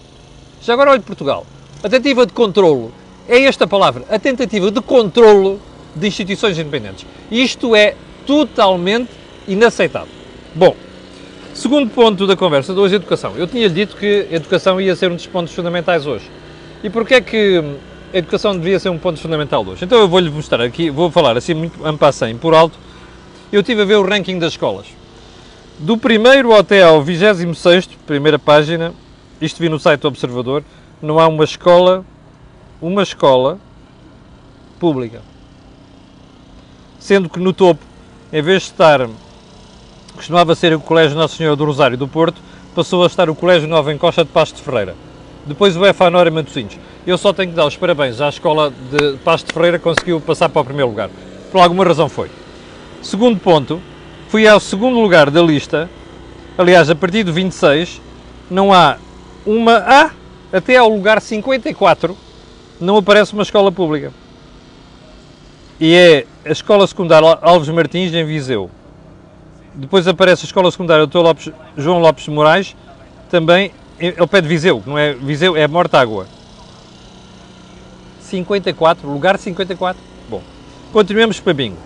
Já 0.61 0.75
agora 0.75 0.91
olha 0.91 1.01
Portugal. 1.01 1.47
A 1.83 1.89
tentativa 1.89 2.27
de 2.27 2.35
controlo, 2.35 2.93
é 3.27 3.41
esta 3.45 3.67
palavra, 3.67 4.05
a 4.11 4.19
tentativa 4.19 4.71
de 4.71 4.83
controlo 4.83 5.59
de 5.95 6.07
instituições 6.07 6.59
independentes. 6.59 7.07
Isto 7.31 7.75
é 7.75 7.95
totalmente 8.27 9.09
inaceitável. 9.49 10.13
Bom, 10.55 10.77
segundo 11.55 11.89
ponto 11.89 12.27
da 12.27 12.37
conversa 12.37 12.75
de 12.75 12.79
hoje, 12.79 12.97
educação. 12.97 13.33
Eu 13.39 13.47
tinha-lhe 13.47 13.73
dito 13.73 13.97
que 13.97 14.29
a 14.31 14.35
educação 14.35 14.79
ia 14.79 14.95
ser 14.95 15.11
um 15.11 15.17
dos 15.17 15.27
pontos 15.27 15.55
fundamentais 15.55 16.07
hoje. 16.07 16.31
E 16.85 16.91
porquê 16.91 17.15
é 17.15 17.21
que 17.23 17.65
a 18.13 18.19
educação 18.19 18.53
devia 18.53 18.79
ser 18.79 18.91
um 18.91 18.99
ponto 18.99 19.19
fundamental 19.19 19.65
hoje. 19.67 19.87
Então 19.87 19.99
eu 19.99 20.07
vou-lhe 20.07 20.29
mostrar 20.29 20.61
aqui, 20.61 20.91
vou 20.91 21.11
falar 21.11 21.39
assim 21.39 21.55
muito 21.55 21.83
ampassem, 21.87 22.37
por 22.37 22.53
alto. 22.53 22.85
Eu 23.53 23.61
estive 23.61 23.83
a 23.83 23.85
ver 23.85 23.95
o 23.95 24.03
ranking 24.03 24.41
das 24.41 24.55
escolas. 24.55 24.87
Do 25.79 25.97
primeiro 25.97 26.53
até 26.53 26.83
ao 26.83 27.01
26 27.01 27.87
primeira 28.05 28.41
página, 28.41 28.93
isto 29.41 29.61
vi 29.61 29.69
no 29.69 29.79
site 29.79 30.01
do 30.01 30.09
Observador, 30.09 30.65
não 31.01 31.21
há 31.21 31.29
uma 31.29 31.45
escola, 31.45 32.05
uma 32.83 33.05
escola 33.05 33.61
pública. 34.81 35.23
Sendo 36.99 37.29
que 37.29 37.39
no 37.39 37.53
topo, 37.53 37.81
em 38.33 38.43
vez 38.43 38.63
de 38.63 38.71
estar, 38.71 39.09
costumava 40.17 40.57
ser 40.57 40.75
o 40.75 40.81
Colégio 40.81 41.17
Nossa 41.17 41.37
Senhora 41.37 41.55
do 41.55 41.65
Rosário 41.65 41.97
do 41.97 42.09
Porto, 42.09 42.41
passou 42.75 43.05
a 43.05 43.07
estar 43.07 43.31
o 43.31 43.35
Colégio 43.35 43.69
Nova 43.69 43.93
Encosta 43.93 44.25
de 44.25 44.31
Pasto 44.31 44.57
de 44.57 44.63
Ferreira. 44.63 44.97
Depois 45.47 45.77
o 45.77 45.87
EFA 45.87 46.07
e 46.09 46.31
Matosinhos. 46.31 46.77
Eu 47.07 47.17
só 47.17 47.33
tenho 47.33 47.51
que 47.51 47.57
dar 47.57 47.67
os 47.67 47.77
parabéns 47.77 48.21
à 48.21 48.29
escola 48.29 48.73
de 48.91 49.19
Pasto 49.19 49.47
de 49.47 49.53
Ferreira 49.53 49.79
conseguiu 49.79 50.21
passar 50.21 50.49
para 50.49 50.63
o 50.63 50.65
primeiro 50.65 50.91
lugar. 50.91 51.11
Por 51.53 51.61
alguma 51.61 51.85
razão 51.85 52.09
foi. 52.09 52.29
Segundo 53.07 53.39
ponto, 53.39 53.81
fui 54.29 54.49
ao 54.49 54.59
segundo 54.59 54.99
lugar 54.99 55.31
da 55.31 55.41
lista. 55.41 55.89
Aliás, 56.59 56.91
a 56.91 56.95
partir 56.97 57.23
do 57.23 57.33
26, 57.33 58.01
não 58.51 58.73
há 58.73 58.97
uma. 59.47 59.77
Ah! 59.77 60.11
Até 60.53 60.77
ao 60.77 60.89
lugar 60.89 61.21
54 61.21 62.19
não 62.81 62.97
aparece 62.97 63.33
uma 63.33 63.45
escola 63.45 63.71
pública. 63.71 64.13
E 65.79 65.95
é 65.95 66.27
a 66.45 66.51
Escola 66.51 66.85
Secundária 66.85 67.39
Alves 67.43 67.69
Martins, 67.69 68.13
em 68.13 68.25
Viseu. 68.25 68.69
Depois 69.73 70.09
aparece 70.09 70.43
a 70.43 70.47
Escola 70.47 70.69
Secundária. 70.73 71.09
Lopes, 71.15 71.53
João 71.77 72.01
Lopes 72.01 72.25
de 72.25 72.31
Moraes, 72.33 72.75
também 73.31 73.71
ao 74.19 74.27
pé 74.27 74.41
de 74.41 74.49
Viseu, 74.49 74.83
não 74.85 74.99
é 74.99 75.13
Viseu, 75.13 75.57
é 75.57 75.69
Mortágua. 75.69 76.27
54, 78.21 79.09
lugar 79.09 79.39
54. 79.39 80.03
Bom, 80.29 80.43
continuemos 80.93 81.39
para 81.39 81.55
bingo. 81.55 81.86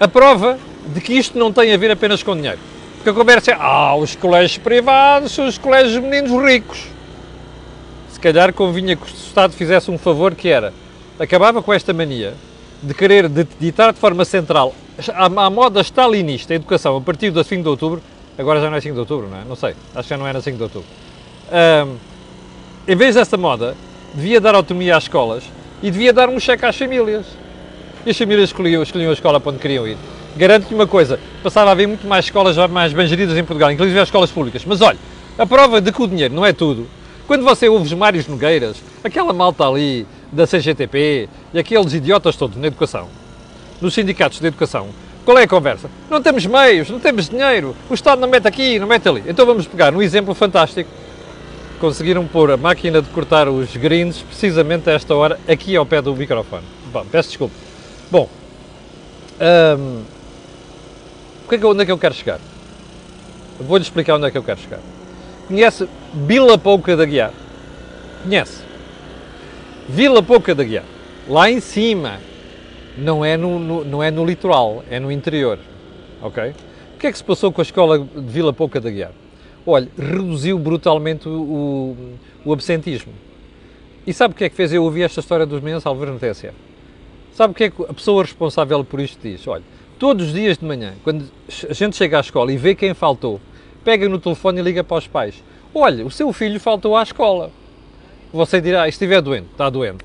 A 0.00 0.08
prova 0.08 0.58
de 0.86 1.00
que 1.00 1.12
isto 1.12 1.38
não 1.38 1.52
tem 1.52 1.72
a 1.72 1.76
ver 1.76 1.90
apenas 1.90 2.22
com 2.22 2.34
dinheiro. 2.34 2.58
Porque 2.96 3.10
a 3.10 3.12
conversa 3.12 3.52
é, 3.52 3.56
ah, 3.58 3.94
os 3.94 4.16
colégios 4.16 4.58
privados 4.58 5.32
são 5.32 5.46
os 5.46 5.58
colégios 5.58 5.92
de 5.92 6.00
meninos 6.00 6.30
ricos. 6.42 6.86
Se 8.10 8.18
calhar 8.18 8.52
convinha 8.52 8.96
que 8.96 9.04
o 9.04 9.06
Estado 9.06 9.52
fizesse 9.52 9.90
um 9.90 9.98
favor 9.98 10.34
que 10.34 10.48
era, 10.48 10.72
acabava 11.18 11.62
com 11.62 11.72
esta 11.72 11.92
mania 11.92 12.34
de 12.82 12.94
querer 12.94 13.28
ditar 13.58 13.92
de 13.92 13.98
forma 13.98 14.24
central 14.24 14.74
a, 15.08 15.24
a 15.24 15.50
moda 15.50 15.80
stalinista 15.80 16.52
a 16.52 16.56
educação 16.56 16.96
a 16.96 17.00
partir 17.00 17.30
do 17.30 17.42
fim 17.44 17.62
de 17.62 17.68
outubro, 17.68 18.02
agora 18.36 18.60
já 18.60 18.68
não 18.68 18.76
é 18.76 18.80
5 18.80 18.94
de 18.94 19.00
outubro, 19.00 19.28
não 19.28 19.38
é? 19.38 19.44
Não 19.44 19.56
sei, 19.56 19.74
acho 19.94 20.02
que 20.02 20.14
já 20.14 20.18
não 20.18 20.26
era 20.26 20.40
5 20.40 20.56
de 20.56 20.62
outubro. 20.62 20.88
Um, 21.50 21.96
em 22.86 22.96
vez 22.96 23.14
dessa 23.14 23.36
moda, 23.36 23.76
devia 24.14 24.40
dar 24.40 24.54
autonomia 24.54 24.96
às 24.96 25.04
escolas 25.04 25.44
e 25.82 25.90
devia 25.90 26.12
dar 26.12 26.28
um 26.28 26.38
cheque 26.38 26.64
às 26.66 26.76
famílias. 26.76 27.26
E 28.04 28.10
as 28.10 28.16
famílias 28.16 28.48
escolhiam, 28.48 28.82
escolhiam 28.82 29.10
a 29.10 29.12
escola 29.12 29.40
para 29.40 29.50
onde 29.50 29.60
queriam 29.60 29.86
ir. 29.86 29.96
Garanto-lhe 30.36 30.74
uma 30.74 30.86
coisa, 30.86 31.18
passava 31.42 31.70
a 31.70 31.72
haver 31.72 31.86
muito 31.86 32.06
mais 32.06 32.24
escolas 32.24 32.56
mais 32.70 32.92
bem 32.92 33.06
geridas 33.06 33.36
em 33.36 33.44
Portugal, 33.44 33.70
inclusive 33.70 33.98
as 33.98 34.08
escolas 34.08 34.30
públicas. 34.30 34.64
Mas 34.64 34.80
olha, 34.80 34.98
a 35.38 35.44
prova 35.46 35.80
de 35.80 35.92
que 35.92 36.02
o 36.02 36.06
dinheiro 36.06 36.34
não 36.34 36.46
é 36.46 36.52
tudo. 36.52 36.86
Quando 37.26 37.44
você 37.44 37.68
ouve 37.68 37.84
os 37.84 37.92
Mários 37.92 38.26
Nogueiras, 38.26 38.76
aquela 39.04 39.32
malta 39.32 39.66
ali 39.66 40.06
da 40.32 40.46
CGTP 40.46 41.28
e 41.52 41.58
aqueles 41.58 41.92
idiotas 41.92 42.36
todos 42.36 42.56
na 42.56 42.68
educação, 42.68 43.08
nos 43.80 43.94
sindicatos 43.94 44.40
de 44.40 44.46
educação, 44.46 44.88
qual 45.24 45.38
é 45.38 45.42
a 45.42 45.48
conversa? 45.48 45.90
Não 46.08 46.22
temos 46.22 46.46
meios, 46.46 46.88
não 46.88 46.98
temos 46.98 47.28
dinheiro, 47.28 47.76
o 47.88 47.94
Estado 47.94 48.20
não 48.20 48.28
mete 48.28 48.48
aqui, 48.48 48.78
não 48.78 48.86
mete 48.86 49.08
ali. 49.08 49.22
Então 49.26 49.44
vamos 49.44 49.66
pegar 49.66 49.94
um 49.94 50.00
exemplo 50.02 50.34
fantástico 50.34 50.90
conseguiram 51.80 52.26
pôr 52.26 52.50
a 52.50 52.56
máquina 52.58 53.00
de 53.00 53.08
cortar 53.08 53.48
os 53.48 53.74
greens 53.74 54.20
precisamente 54.20 54.88
a 54.90 54.92
esta 54.92 55.14
hora, 55.14 55.40
aqui 55.48 55.74
ao 55.74 55.86
pé 55.86 56.02
do 56.02 56.14
microfone. 56.14 56.62
Bom, 56.92 57.04
peço 57.10 57.30
desculpa. 57.30 57.69
Bom, 58.10 58.28
um, 59.40 60.02
é 61.50 61.66
onde 61.66 61.82
é 61.82 61.86
que 61.86 61.92
eu 61.92 61.98
quero 61.98 62.14
chegar? 62.14 62.40
Vou-lhe 63.58 63.82
explicar 63.82 64.16
onde 64.16 64.26
é 64.26 64.30
que 64.30 64.38
eu 64.38 64.42
quero 64.42 64.60
chegar. 64.60 64.80
Conhece 65.46 65.88
Vila 66.14 66.56
Pouca 66.56 66.96
da 66.96 67.04
Guiar? 67.04 67.32
Conhece? 68.22 68.62
Vila 69.88 70.22
Pouca 70.22 70.54
da 70.54 70.64
Guiar. 70.64 70.84
Lá 71.28 71.50
em 71.50 71.60
cima. 71.60 72.18
Não 72.96 73.24
é 73.24 73.36
no, 73.36 73.58
no, 73.58 73.84
não 73.84 74.02
é 74.02 74.10
no 74.10 74.24
litoral, 74.24 74.84
é 74.90 74.98
no 74.98 75.12
interior. 75.12 75.58
Ok? 76.22 76.54
O 76.94 76.98
que 76.98 77.06
é 77.06 77.12
que 77.12 77.18
se 77.18 77.24
passou 77.24 77.52
com 77.52 77.60
a 77.60 77.64
escola 77.64 77.98
de 77.98 78.20
Vila 78.20 78.52
Pouca 78.52 78.80
da 78.80 78.90
Guiar? 78.90 79.12
olha, 79.66 79.88
reduziu 79.96 80.58
brutalmente 80.58 81.28
o, 81.28 81.96
o, 82.44 82.52
absentismo. 82.52 83.12
E 84.06 84.12
sabe 84.12 84.34
o 84.34 84.36
que 84.36 84.44
é 84.44 84.48
que 84.48 84.56
fez 84.56 84.72
eu 84.72 84.82
ouvir 84.82 85.02
esta 85.02 85.20
história 85.20 85.46
dos 85.46 85.60
meninos 85.60 85.84
Alves 85.86 86.08
no 86.08 86.18
TSF? 86.18 86.54
Sabe 87.32 87.52
o 87.52 87.54
que 87.54 87.64
é 87.64 87.70
que 87.70 87.82
a 87.82 87.94
pessoa 87.94 88.22
responsável 88.22 88.84
por 88.84 89.00
isto 89.00 89.20
diz? 89.22 89.46
Olha, 89.46 89.62
todos 89.98 90.28
os 90.28 90.32
dias 90.32 90.58
de 90.58 90.64
manhã, 90.64 90.94
quando 91.04 91.30
a 91.68 91.72
gente 91.72 91.96
chega 91.96 92.18
à 92.18 92.20
escola 92.20 92.52
e 92.52 92.56
vê 92.56 92.74
quem 92.74 92.94
faltou, 92.94 93.40
pega 93.84 94.08
no 94.08 94.18
telefone 94.18 94.60
e 94.60 94.62
liga 94.62 94.84
para 94.84 94.98
os 94.98 95.06
pais. 95.06 95.42
Olha, 95.74 96.04
o 96.04 96.10
seu 96.10 96.32
filho 96.32 96.58
faltou 96.58 96.96
à 96.96 97.02
escola. 97.02 97.50
Você 98.32 98.60
dirá, 98.60 98.88
estiver 98.88 99.20
doente, 99.20 99.48
está 99.52 99.70
doente. 99.70 100.04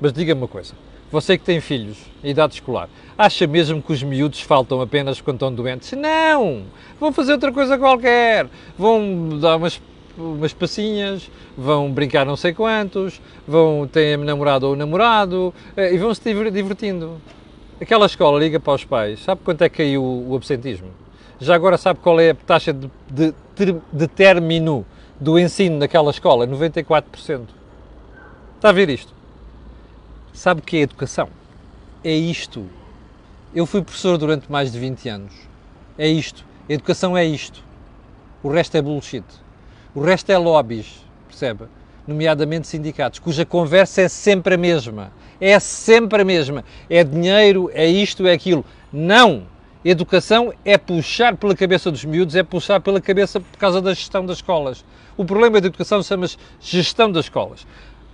Mas 0.00 0.12
diga-me 0.12 0.42
uma 0.42 0.48
coisa, 0.48 0.74
você 1.10 1.38
que 1.38 1.44
tem 1.44 1.60
filhos 1.60 1.96
em 2.22 2.30
idade 2.30 2.54
escolar, 2.54 2.88
acha 3.16 3.46
mesmo 3.46 3.80
que 3.80 3.92
os 3.92 4.02
miúdos 4.02 4.40
faltam 4.40 4.80
apenas 4.80 5.20
quando 5.20 5.36
estão 5.36 5.54
doentes? 5.54 5.92
Não! 5.92 6.64
Vão 7.00 7.12
fazer 7.12 7.32
outra 7.32 7.52
coisa 7.52 7.78
qualquer. 7.78 8.46
Vão 8.76 9.38
dar 9.38 9.56
umas, 9.56 9.80
umas 10.16 10.52
passinhas, 10.52 11.30
vão 11.56 11.90
brincar 11.90 12.24
não 12.24 12.36
sei 12.36 12.52
quantos, 12.52 13.20
vão 13.46 13.86
ter 13.86 14.18
namorado 14.18 14.68
ou 14.68 14.76
namorado 14.76 15.52
eh, 15.76 15.94
e 15.94 15.98
vão 15.98 16.14
se 16.14 16.22
divertindo. 16.50 17.20
Aquela 17.80 18.06
escola 18.06 18.38
liga 18.38 18.58
para 18.58 18.72
os 18.72 18.84
pais, 18.84 19.22
sabe 19.22 19.42
quanto 19.44 19.62
é 19.62 19.68
que 19.68 19.78
caiu 19.78 20.02
o 20.02 20.34
absentismo? 20.34 20.88
Já 21.38 21.54
agora 21.54 21.76
sabe 21.76 22.00
qual 22.00 22.18
é 22.18 22.30
a 22.30 22.34
taxa 22.34 22.72
de, 22.72 22.90
de, 23.10 23.76
de 23.92 24.08
término 24.08 24.86
do 25.20 25.38
ensino 25.38 25.78
naquela 25.78 26.10
escola? 26.10 26.46
94%. 26.46 27.42
Está 28.56 28.70
a 28.70 28.72
ver 28.72 28.88
isto? 28.88 29.12
Sabe 30.32 30.60
o 30.60 30.64
que 30.64 30.78
é 30.78 30.80
educação? 30.80 31.28
É 32.02 32.12
isto. 32.12 32.66
Eu 33.54 33.66
fui 33.66 33.82
professor 33.82 34.16
durante 34.16 34.50
mais 34.50 34.72
de 34.72 34.78
20 34.78 35.08
anos. 35.08 35.34
É 35.98 36.08
isto. 36.08 36.44
Educação 36.68 37.16
é 37.16 37.24
isto. 37.24 37.62
O 38.42 38.48
resto 38.48 38.76
é 38.76 38.82
bullshit. 38.82 39.24
O 39.96 40.02
resto 40.02 40.28
é 40.30 40.36
lobbies, 40.36 41.02
percebe? 41.26 41.64
Nomeadamente 42.06 42.68
sindicatos, 42.68 43.18
cuja 43.18 43.46
conversa 43.46 44.02
é 44.02 44.08
sempre 44.08 44.54
a 44.54 44.58
mesma. 44.58 45.10
É 45.40 45.58
sempre 45.58 46.20
a 46.20 46.24
mesma. 46.24 46.62
É 46.90 47.02
dinheiro, 47.02 47.70
é 47.72 47.86
isto, 47.86 48.26
é 48.26 48.32
aquilo. 48.34 48.62
Não! 48.92 49.44
Educação 49.82 50.52
é 50.66 50.76
puxar 50.76 51.34
pela 51.38 51.56
cabeça 51.56 51.90
dos 51.90 52.04
miúdos, 52.04 52.36
é 52.36 52.42
puxar 52.42 52.78
pela 52.78 53.00
cabeça 53.00 53.40
por 53.40 53.56
causa 53.56 53.80
da 53.80 53.94
gestão 53.94 54.26
das 54.26 54.36
escolas. 54.36 54.84
O 55.16 55.24
problema 55.24 55.62
da 55.62 55.68
educação 55.68 56.02
chama-se 56.02 56.36
gestão 56.60 57.10
das 57.10 57.24
escolas. 57.24 57.66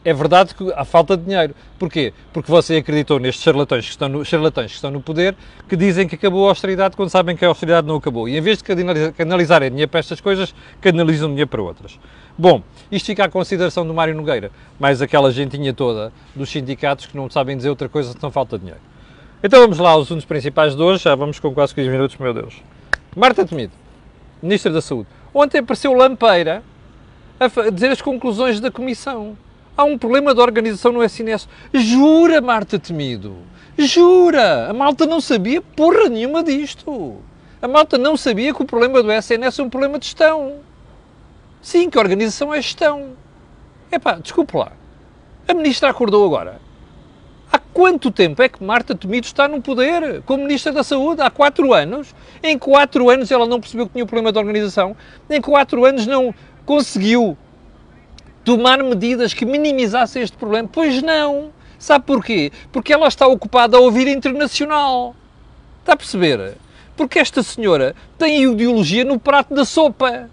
É 0.04 0.12
verdade 0.12 0.54
que 0.54 0.72
há 0.74 0.84
falta 0.84 1.16
de 1.16 1.24
dinheiro. 1.24 1.54
Porquê? 1.78 2.12
Porque 2.32 2.50
você 2.50 2.76
acreditou 2.76 3.20
nestes 3.20 3.42
charlatões 3.42 3.84
que, 3.84 3.90
estão 3.92 4.08
no, 4.08 4.24
charlatães 4.24 4.72
que 4.72 4.74
estão 4.76 4.90
no 4.90 5.00
poder 5.00 5.36
que 5.68 5.76
dizem 5.76 6.08
que 6.08 6.16
acabou 6.16 6.46
a 6.46 6.48
austeridade 6.48 6.96
quando 6.96 7.08
sabem 7.08 7.36
que 7.36 7.44
a 7.44 7.48
austeridade 7.48 7.86
não 7.86 7.96
acabou. 7.96 8.28
E 8.28 8.36
em 8.36 8.40
vez 8.40 8.58
de 8.58 9.12
canalizarem 9.12 9.70
dinheiro 9.70 9.88
para 9.88 10.00
estas 10.00 10.20
coisas, 10.20 10.52
canalizam 10.80 11.28
dinheiro 11.28 11.48
para 11.48 11.62
outras. 11.62 11.98
Bom, 12.36 12.62
isto 12.90 13.06
fica 13.06 13.24
à 13.24 13.28
consideração 13.28 13.86
do 13.86 13.94
Mário 13.94 14.14
Nogueira, 14.14 14.50
mais 14.80 15.00
aquela 15.00 15.30
gentinha 15.30 15.72
toda 15.72 16.12
dos 16.34 16.50
sindicatos 16.50 17.06
que 17.06 17.16
não 17.16 17.30
sabem 17.30 17.56
dizer 17.56 17.68
outra 17.68 17.88
coisa 17.88 18.12
senão 18.12 18.30
falta 18.30 18.58
de 18.58 18.64
dinheiro. 18.64 18.82
Então 19.44 19.60
vamos 19.60 19.78
lá 19.78 19.90
aos 19.90 20.06
assuntos 20.06 20.24
principais 20.24 20.74
de 20.74 20.82
hoje, 20.82 21.04
já 21.04 21.14
vamos 21.14 21.38
com 21.38 21.52
quase 21.52 21.74
15 21.74 21.88
minutos, 21.88 22.16
meu 22.16 22.34
Deus. 22.34 22.54
Marta 23.14 23.44
Temido, 23.44 23.72
Ministra 24.42 24.72
da 24.72 24.80
Saúde. 24.80 25.08
Ontem 25.32 25.58
apareceu 25.58 25.92
Lampeira 25.92 26.62
a 27.38 27.70
dizer 27.70 27.88
as 27.88 28.00
conclusões 28.00 28.60
da 28.60 28.70
Comissão. 28.70 29.36
Há 29.74 29.84
um 29.84 29.96
problema 29.96 30.34
de 30.34 30.40
organização 30.40 30.92
no 30.92 31.02
SNS. 31.02 31.48
Jura, 31.72 32.42
Marta 32.42 32.78
Temido? 32.78 33.36
Jura! 33.78 34.68
A 34.68 34.72
malta 34.74 35.06
não 35.06 35.18
sabia 35.18 35.62
porra 35.62 36.10
nenhuma 36.10 36.42
disto. 36.42 37.16
A 37.60 37.66
malta 37.66 37.96
não 37.96 38.14
sabia 38.16 38.52
que 38.52 38.62
o 38.62 38.66
problema 38.66 39.02
do 39.02 39.10
SNS 39.10 39.58
é 39.58 39.62
um 39.62 39.70
problema 39.70 39.98
de 39.98 40.04
gestão. 40.04 40.56
Sim, 41.62 41.88
que 41.88 41.96
a 41.96 42.02
organização 42.02 42.52
é 42.52 42.60
gestão. 42.60 43.12
Epá, 43.90 44.14
desculpe 44.14 44.56
lá. 44.56 44.72
A 45.48 45.54
ministra 45.54 45.88
acordou 45.88 46.26
agora. 46.26 46.60
Há 47.50 47.58
quanto 47.58 48.10
tempo 48.10 48.42
é 48.42 48.50
que 48.50 48.62
Marta 48.62 48.94
Temido 48.94 49.26
está 49.26 49.48
no 49.48 49.62
poder 49.62 50.22
como 50.22 50.44
Ministra 50.44 50.72
da 50.72 50.84
Saúde? 50.84 51.22
Há 51.22 51.30
quatro 51.30 51.72
anos. 51.72 52.14
Em 52.42 52.58
quatro 52.58 53.08
anos 53.08 53.30
ela 53.30 53.46
não 53.46 53.58
percebeu 53.58 53.86
que 53.86 53.92
tinha 53.92 54.04
um 54.04 54.06
problema 54.06 54.32
de 54.32 54.38
organização. 54.38 54.94
Em 55.30 55.40
quatro 55.40 55.84
anos 55.86 56.06
não 56.06 56.34
conseguiu 56.66 57.38
tomar 58.44 58.82
medidas 58.82 59.34
que 59.34 59.44
minimizassem 59.44 60.22
este 60.22 60.36
problema. 60.36 60.68
Pois 60.70 61.02
não. 61.02 61.50
Sabe 61.78 62.04
porquê? 62.06 62.52
Porque 62.70 62.92
ela 62.92 63.08
está 63.08 63.26
ocupada 63.26 63.76
a 63.76 63.80
ouvir 63.80 64.06
internacional. 64.06 65.16
Está 65.80 65.94
a 65.94 65.96
perceber? 65.96 66.54
Porque 66.96 67.18
esta 67.18 67.42
senhora 67.42 67.96
tem 68.16 68.44
ideologia 68.44 69.04
no 69.04 69.18
prato 69.18 69.54
da 69.54 69.64
sopa 69.64 70.30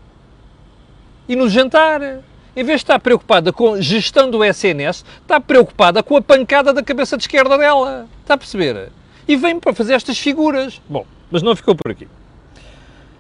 e 1.28 1.36
no 1.36 1.50
jantar 1.50 2.22
em 2.56 2.64
vez 2.64 2.80
de 2.80 2.84
estar 2.84 3.00
preocupada 3.00 3.54
com 3.54 3.80
gestão 3.82 4.30
do 4.30 4.44
SNS, 4.44 5.06
está 5.22 5.40
preocupada 5.40 6.04
com 6.04 6.18
a 6.18 6.22
pancada 6.22 6.74
da 6.74 6.84
cabeça 6.84 7.16
de 7.16 7.24
esquerda 7.24 7.58
dela. 7.58 8.06
Está 8.22 8.34
a 8.34 8.38
perceber? 8.38 8.92
E 9.26 9.36
vem 9.38 9.60
para 9.60 9.74
fazer 9.74 9.94
estas 9.94 10.20
figuras. 10.20 10.82
Bom, 10.90 11.06
mas 11.32 11.42
não 11.42 11.56
ficou 11.56 11.74
por 11.74 11.92
aqui. 11.92 12.08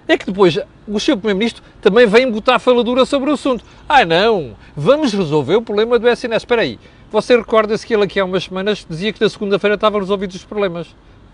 É 0.10 0.18
que 0.18 0.25
depois 0.25 0.58
o 0.88 1.00
Sr. 1.00 1.16
Primeiro-Ministro 1.16 1.63
também 1.82 2.06
vem 2.06 2.30
botar 2.30 2.60
faladura 2.60 3.06
sobre 3.06 3.30
o 3.30 3.34
assunto. 3.34 3.63
Ah, 3.88 4.04
não, 4.04 4.56
vamos 4.75 5.13
resolver 5.13 5.56
o 5.56 5.62
problema 5.62 5.98
do 5.98 6.10
SNS. 6.10 6.42
Espera 6.42 6.63
aí, 6.63 6.78
você 7.10 7.38
recorda-se 7.38 7.88
que 7.88 7.94
ele 7.94 8.04
aqui 8.04 8.20
há 8.20 8.25
umas 8.25 8.44
semanas 8.44 8.86
dizia 8.89 9.13
que 9.13 9.22
na 9.22 9.30
segunda-feira 9.30 9.75
estavam 9.75 10.01
resolvidos 10.01 10.36
os 10.36 10.44
problemas. 10.44 10.88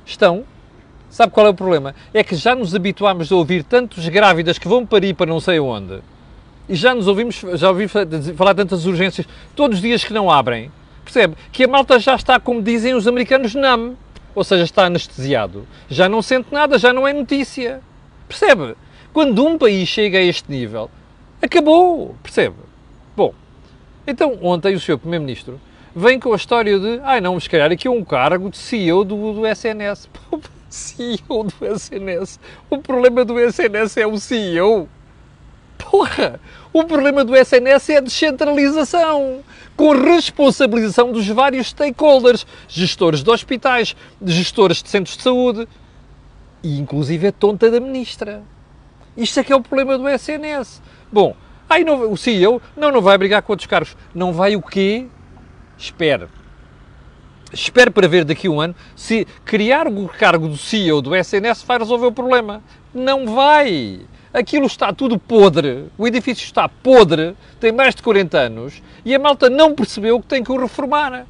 Estão? 0.06 0.44
Sabe 1.10 1.32
qual 1.32 1.48
é 1.48 1.50
o 1.50 1.54
problema? 1.56 1.96
É 2.14 2.24
que 2.24 2.36
já 2.36 2.54
nos 2.54 2.76
habituámos 2.76 3.32
a 3.32 3.36
ouvir 3.36 3.64
tantos 3.64 4.08
grávidas 4.10 4.60
que 4.60 4.68
vão 4.68 4.86
parir 4.86 5.16
para 5.16 5.26
não 5.26 5.40
sei 5.40 5.60
onde 5.60 6.02
e 6.68 6.76
já 6.76 6.96
nos 6.96 7.08
ouvimos, 7.08 7.44
já 7.54 7.70
ouvi 7.70 7.88
falar 7.88 8.56
tantas 8.56 8.86
urgências, 8.86 9.28
todos 9.56 9.78
os 9.78 9.82
dias 9.82 10.04
que 10.04 10.14
não 10.14 10.30
abrem, 10.30 10.72
percebe? 11.04 11.36
Que 11.52 11.64
a 11.64 11.68
malta 11.68 12.00
já 12.00 12.16
está, 12.16 12.40
como 12.40 12.62
dizem 12.62 12.94
os 12.94 13.08
americanos, 13.08 13.54
numb, 13.54 13.96
ou 14.34 14.44
seja, 14.44 14.64
está 14.64 14.86
anestesiado. 14.86 15.68
Já 15.88 16.10
não 16.10 16.22
sente 16.22 16.48
nada, 16.52 16.78
já 16.78 16.92
não 16.92 17.08
é 17.08 17.14
notícia. 17.14 17.82
Percebe? 18.28 18.76
Quando 19.14 19.46
um 19.46 19.58
país 19.58 19.88
chega 19.88 20.18
a 20.18 20.22
este 20.22 20.52
nível, 20.52 20.90
acabou, 21.42 22.16
percebe? 22.22 22.56
Bom, 23.16 23.34
então 24.06 24.38
ontem 24.42 24.76
o 24.76 24.80
Sr. 24.80 24.98
Primeiro-Ministro 24.98 25.60
vem 25.96 26.20
com 26.20 26.34
a 26.34 26.36
história 26.36 26.78
de, 26.78 27.00
ai 27.04 27.22
não, 27.22 27.40
se 27.40 27.50
calhar 27.50 27.72
aqui 27.72 27.88
é 27.88 27.92
um 27.92 28.04
cargo 28.04 28.50
de 28.50 28.58
CEO 28.58 29.06
do, 29.06 29.34
do 29.34 29.48
SNS. 29.48 30.10
CEO 30.70 31.44
do 31.44 31.66
SNS. 31.66 32.40
O 32.70 32.80
problema 32.80 33.24
do 33.24 33.40
SNS 33.40 33.98
é 33.98 34.06
o 34.06 34.18
CEO. 34.20 34.90
Porra! 35.78 36.40
O 36.74 36.84
problema 36.84 37.24
do 37.24 37.36
SNS 37.36 37.90
é 37.90 37.98
a 37.98 38.02
descentralização, 38.02 39.40
com 39.78 39.92
responsabilização 39.92 41.14
dos 41.14 41.26
vários 41.28 41.68
stakeholders, 41.68 42.46
gestores 42.68 43.24
de 43.24 43.30
hospitais, 43.30 43.96
gestores 44.26 44.84
de 44.84 44.90
centros 44.90 45.16
de 45.16 45.24
saúde 45.24 45.68
e 46.66 46.80
inclusive 46.80 47.28
a 47.28 47.32
tonta 47.32 47.70
da 47.70 47.80
ministra. 47.80 48.42
Isto 49.16 49.40
é 49.40 49.44
que 49.44 49.54
é 49.54 49.56
o 49.56 49.62
problema 49.62 50.00
do 50.00 50.10
SNS. 50.10 50.82
Bom, 51.12 51.36
aí 51.70 51.84
não, 51.84 52.12
o 52.12 52.18
CEO 52.18 52.60
não, 52.76 52.92
não 52.92 53.04
vai 53.04 53.16
brigar 53.20 53.44
com 53.44 53.54
outros 53.54 53.68
cargos. 53.68 53.96
Não 54.16 54.34
vai 54.34 54.56
o 54.56 54.62
quê? 54.64 55.06
Espere. 55.78 56.28
Espere 57.54 57.92
para 57.92 58.08
ver 58.08 58.26
daqui 58.26 58.48
a 58.48 58.50
um 58.50 58.60
ano 58.60 58.76
se 58.96 59.28
criar 59.46 59.88
o 59.88 60.10
cargo 60.10 60.48
do 60.48 60.58
CEO 60.58 61.04
do 61.04 61.16
SNS 61.16 61.62
vai 61.62 61.78
resolver 61.78 62.08
o 62.08 62.12
problema. 62.12 62.64
Não 62.92 63.28
vai 63.28 64.02
aquilo 64.34 64.66
está 64.66 64.92
tudo 64.92 65.18
podre, 65.18 65.86
o 65.98 66.06
edifício 66.06 66.44
está 66.44 66.68
podre, 66.68 67.38
tem 67.58 67.72
mais 67.72 67.96
de 67.96 68.02
40 68.02 68.38
anos 68.38 68.84
e 69.06 69.16
a 69.16 69.20
malta 69.20 69.50
não 69.50 69.74
percebeu 69.74 70.20
que 70.20 70.28
tem 70.28 70.44
que 70.44 70.52
o 70.52 70.60
reformar. 70.60 71.26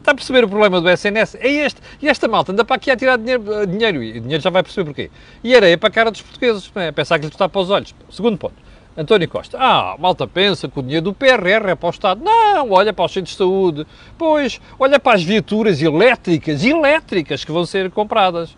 Está 0.00 0.12
a 0.12 0.14
perceber 0.14 0.44
o 0.44 0.48
problema 0.48 0.80
do 0.80 0.88
SNS? 0.88 1.36
É 1.36 1.48
este. 1.48 1.80
E 2.00 2.08
esta 2.08 2.26
malta 2.26 2.52
anda 2.52 2.64
para 2.64 2.76
aqui 2.76 2.90
a 2.90 2.96
tirar 2.96 3.18
dinheiro, 3.18 3.52
eh, 3.52 3.66
dinheiro 3.66 4.02
e 4.02 4.18
o 4.18 4.20
dinheiro 4.22 4.42
já 4.42 4.48
vai 4.48 4.62
perceber 4.62 4.86
porquê. 4.86 5.10
E 5.44 5.54
areia 5.54 5.76
para 5.76 5.90
a 5.90 5.92
cara 5.92 6.10
dos 6.10 6.22
portugueses, 6.22 6.72
é? 6.74 6.90
pensar 6.90 7.18
que 7.18 7.26
lhe 7.26 7.30
está 7.30 7.48
para 7.48 7.60
os 7.60 7.68
olhos. 7.68 7.94
Segundo 8.10 8.38
ponto. 8.38 8.54
António 8.96 9.28
Costa. 9.28 9.58
Ah, 9.60 9.96
malta 9.98 10.26
pensa 10.26 10.68
que 10.68 10.78
o 10.78 10.82
dinheiro 10.82 11.04
do 11.04 11.14
PRR 11.14 11.70
é 11.70 11.74
para 11.74 11.86
o 11.86 11.90
Estado. 11.90 12.24
Não, 12.24 12.70
olha 12.70 12.92
para 12.92 13.04
os 13.04 13.12
centros 13.12 13.32
de 13.32 13.38
saúde. 13.38 13.86
Pois, 14.16 14.58
olha 14.78 14.98
para 14.98 15.16
as 15.16 15.22
viaturas 15.22 15.80
elétricas, 15.82 16.64
elétricas 16.64 17.44
que 17.44 17.52
vão 17.52 17.66
ser 17.66 17.90
compradas. 17.90 18.56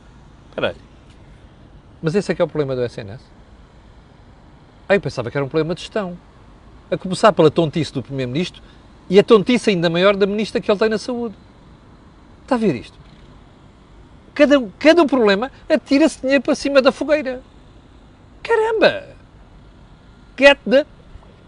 Espera 0.48 0.68
aí. 0.68 0.76
Mas 2.00 2.14
esse 2.14 2.30
é 2.30 2.34
que 2.34 2.40
é 2.40 2.44
o 2.44 2.48
problema 2.48 2.76
do 2.76 2.84
SNS? 2.84 3.20
Ah, 4.88 4.94
eu 4.94 5.00
pensava 5.00 5.30
que 5.30 5.36
era 5.36 5.44
um 5.44 5.48
problema 5.48 5.74
de 5.74 5.80
gestão. 5.80 6.16
A 6.90 6.96
começar 6.96 7.32
pela 7.32 7.50
tontice 7.50 7.92
do 7.92 8.02
Primeiro-Ministro 8.02 8.62
e 9.12 9.18
a 9.18 9.22
tontice 9.22 9.70
ainda 9.70 9.90
maior 9.90 10.16
da 10.16 10.26
Ministra 10.26 10.60
que 10.60 10.70
ele 10.70 10.78
tem 10.78 10.88
na 10.88 10.98
saúde. 10.98 11.34
Está 12.42 12.54
a 12.54 12.58
ver 12.58 12.74
isto? 12.74 12.98
Cada, 14.34 14.60
cada 14.78 15.04
problema 15.04 15.50
atira-se 15.68 16.20
dinheiro 16.20 16.42
para 16.42 16.54
cima 16.54 16.80
da 16.80 16.90
fogueira. 16.90 17.42
Caramba! 18.42 19.08
Get 20.38 20.58
the 20.68 20.86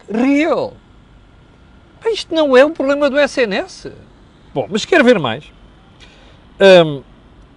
real. 0.09 0.73
Isto 2.05 2.35
não 2.35 2.55
é 2.55 2.63
um 2.63 2.71
problema 2.71 3.09
do 3.09 3.19
SNS. 3.19 3.91
Bom, 4.53 4.67
mas 4.69 4.85
quero 4.85 5.03
ver 5.03 5.17
mais. 5.17 5.51
Um, 6.85 7.01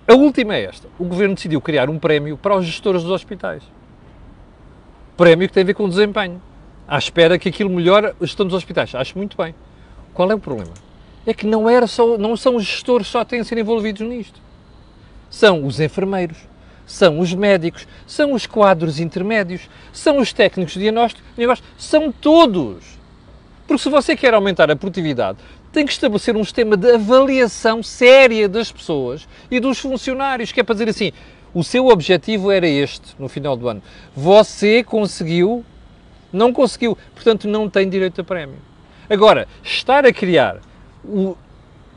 a 0.06 0.14
última 0.14 0.54
é 0.54 0.64
esta. 0.64 0.88
O 0.98 1.04
Governo 1.04 1.34
decidiu 1.34 1.60
criar 1.60 1.90
um 1.90 1.98
prémio 1.98 2.38
para 2.38 2.56
os 2.56 2.64
gestores 2.64 3.02
dos 3.02 3.12
hospitais 3.12 3.62
prémio 5.18 5.48
que 5.48 5.52
tem 5.52 5.64
a 5.64 5.66
ver 5.66 5.74
com 5.74 5.84
o 5.84 5.88
desempenho. 5.88 6.40
À 6.86 6.96
espera 6.96 7.38
que 7.38 7.48
aquilo 7.48 7.68
melhore 7.68 8.06
a 8.06 8.14
gestão 8.20 8.46
dos 8.46 8.54
hospitais. 8.54 8.94
Acho 8.94 9.18
muito 9.18 9.36
bem. 9.36 9.54
Qual 10.18 10.32
é 10.32 10.34
o 10.34 10.40
problema? 10.40 10.72
É 11.24 11.32
que 11.32 11.46
não, 11.46 11.70
era 11.70 11.86
só, 11.86 12.18
não 12.18 12.36
são 12.36 12.56
os 12.56 12.64
gestores 12.64 13.06
só 13.06 13.22
que 13.22 13.30
têm 13.30 13.44
ser 13.44 13.56
envolvidos 13.56 14.04
nisto. 14.04 14.40
São 15.30 15.64
os 15.64 15.78
enfermeiros, 15.78 16.38
são 16.84 17.20
os 17.20 17.32
médicos, 17.32 17.86
são 18.04 18.32
os 18.32 18.44
quadros 18.44 18.98
intermédios, 18.98 19.70
são 19.92 20.18
os 20.18 20.32
técnicos 20.32 20.74
de 20.74 20.80
diagnóstico, 20.80 21.22
são 21.76 22.10
todos. 22.10 22.98
Porque 23.64 23.80
se 23.80 23.88
você 23.88 24.16
quer 24.16 24.34
aumentar 24.34 24.68
a 24.72 24.74
produtividade, 24.74 25.38
tem 25.72 25.86
que 25.86 25.92
estabelecer 25.92 26.36
um 26.36 26.42
sistema 26.42 26.76
de 26.76 26.94
avaliação 26.94 27.80
séria 27.80 28.48
das 28.48 28.72
pessoas 28.72 29.28
e 29.48 29.60
dos 29.60 29.78
funcionários, 29.78 30.50
que 30.50 30.58
é 30.58 30.64
para 30.64 30.74
dizer 30.74 30.88
assim, 30.88 31.12
o 31.54 31.62
seu 31.62 31.86
objetivo 31.86 32.50
era 32.50 32.66
este 32.66 33.14
no 33.20 33.28
final 33.28 33.56
do 33.56 33.68
ano. 33.68 33.80
Você 34.16 34.82
conseguiu, 34.82 35.64
não 36.32 36.52
conseguiu, 36.52 36.98
portanto 37.14 37.46
não 37.46 37.70
tem 37.70 37.88
direito 37.88 38.20
a 38.20 38.24
prémio. 38.24 38.67
Agora, 39.10 39.48
estar 39.62 40.04
a 40.04 40.12
criar 40.12 40.58
o 41.02 41.36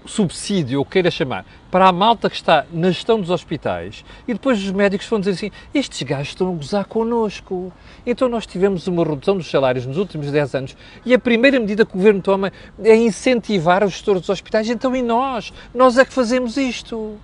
subsídio, 0.06 0.80
ou 0.80 0.86
queira 0.86 1.12
chamar, 1.12 1.46
para 1.70 1.88
a 1.88 1.92
malta 1.92 2.30
que 2.30 2.36
está 2.36 2.66
na 2.72 2.90
gestão 2.90 3.20
dos 3.20 3.30
hospitais 3.30 4.04
e 4.28 4.34
depois 4.34 4.62
os 4.64 4.72
médicos 4.72 5.08
vão 5.08 5.20
dizer 5.20 5.32
assim: 5.32 5.52
estes 5.74 6.02
gajos 6.04 6.30
estão 6.30 6.50
a 6.50 6.56
gozar 6.56 6.86
connosco. 6.86 7.72
Então 8.06 8.28
nós 8.28 8.46
tivemos 8.46 8.88
uma 8.88 9.04
redução 9.04 9.38
dos 9.38 9.50
salários 9.50 9.86
nos 9.86 9.98
últimos 9.98 10.32
10 10.32 10.56
anos 10.56 10.78
e 11.06 11.14
a 11.14 11.20
primeira 11.20 11.60
medida 11.60 11.86
que 11.86 11.92
o 11.92 11.98
governo 11.98 12.22
toma 12.22 12.52
é 12.84 12.96
incentivar 12.96 13.84
os 13.84 13.92
gestores 13.92 14.22
dos 14.22 14.30
hospitais. 14.30 14.70
Então 14.70 14.96
e 14.96 15.02
nós? 15.02 15.54
Nós 15.74 15.98
é 15.98 16.06
que 16.06 16.14
fazemos 16.14 16.58
isto. 16.58 17.18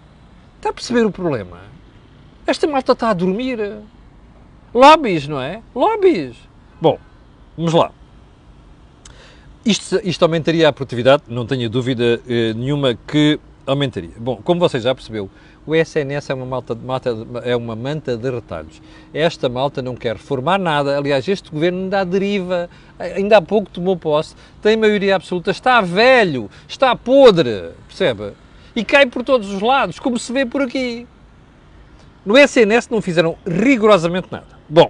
Está 0.57 0.69
a 0.69 0.73
perceber 0.73 1.05
o 1.05 1.11
problema? 1.11 1.61
Esta 2.45 2.67
malta 2.67 2.91
está 2.91 3.09
a 3.09 3.13
dormir. 3.13 3.59
Lobbies, 4.73 5.27
não 5.27 5.41
é? 5.41 5.61
Lobbies. 5.73 6.35
Bom, 6.79 6.99
vamos 7.57 7.73
lá. 7.73 7.91
Isto, 9.67 9.99
isto 10.01 10.23
aumentaria 10.23 10.69
a 10.69 10.71
produtividade? 10.71 11.23
Não 11.27 11.45
tenho 11.45 11.69
dúvida 11.69 12.21
eh, 12.25 12.53
nenhuma 12.53 12.97
que 13.05 13.37
aumentaria. 13.65 14.11
Bom, 14.15 14.37
como 14.37 14.61
você 14.61 14.79
já 14.79 14.95
percebeu, 14.95 15.29
o 15.65 15.75
SNS 15.75 16.29
é 16.29 16.33
uma, 16.33 16.45
malta, 16.45 16.77
é 17.43 17.53
uma 17.53 17.75
manta 17.75 18.15
de 18.15 18.31
retalhos. 18.31 18.81
Esta 19.13 19.49
malta 19.49 19.81
não 19.81 19.93
quer 19.93 20.15
reformar 20.15 20.57
nada. 20.57 20.97
Aliás, 20.97 21.27
este 21.27 21.51
governo 21.51 21.81
ainda 21.81 22.05
deriva, 22.05 22.69
ainda 22.97 23.39
há 23.39 23.41
pouco 23.41 23.69
tomou 23.69 23.97
posse, 23.97 24.37
tem 24.61 24.77
maioria 24.77 25.17
absoluta, 25.17 25.51
está 25.51 25.81
velho, 25.81 26.49
está 26.65 26.95
podre, 26.95 27.71
percebe? 27.89 28.31
E 28.73 28.85
cai 28.85 29.05
por 29.05 29.21
todos 29.21 29.51
os 29.51 29.61
lados, 29.61 29.99
como 29.99 30.17
se 30.17 30.31
vê 30.31 30.45
por 30.45 30.61
aqui. 30.61 31.05
No 32.25 32.37
SNS 32.37 32.87
não 32.89 33.01
fizeram 33.01 33.35
rigorosamente 33.45 34.29
nada. 34.31 34.47
Bom, 34.69 34.89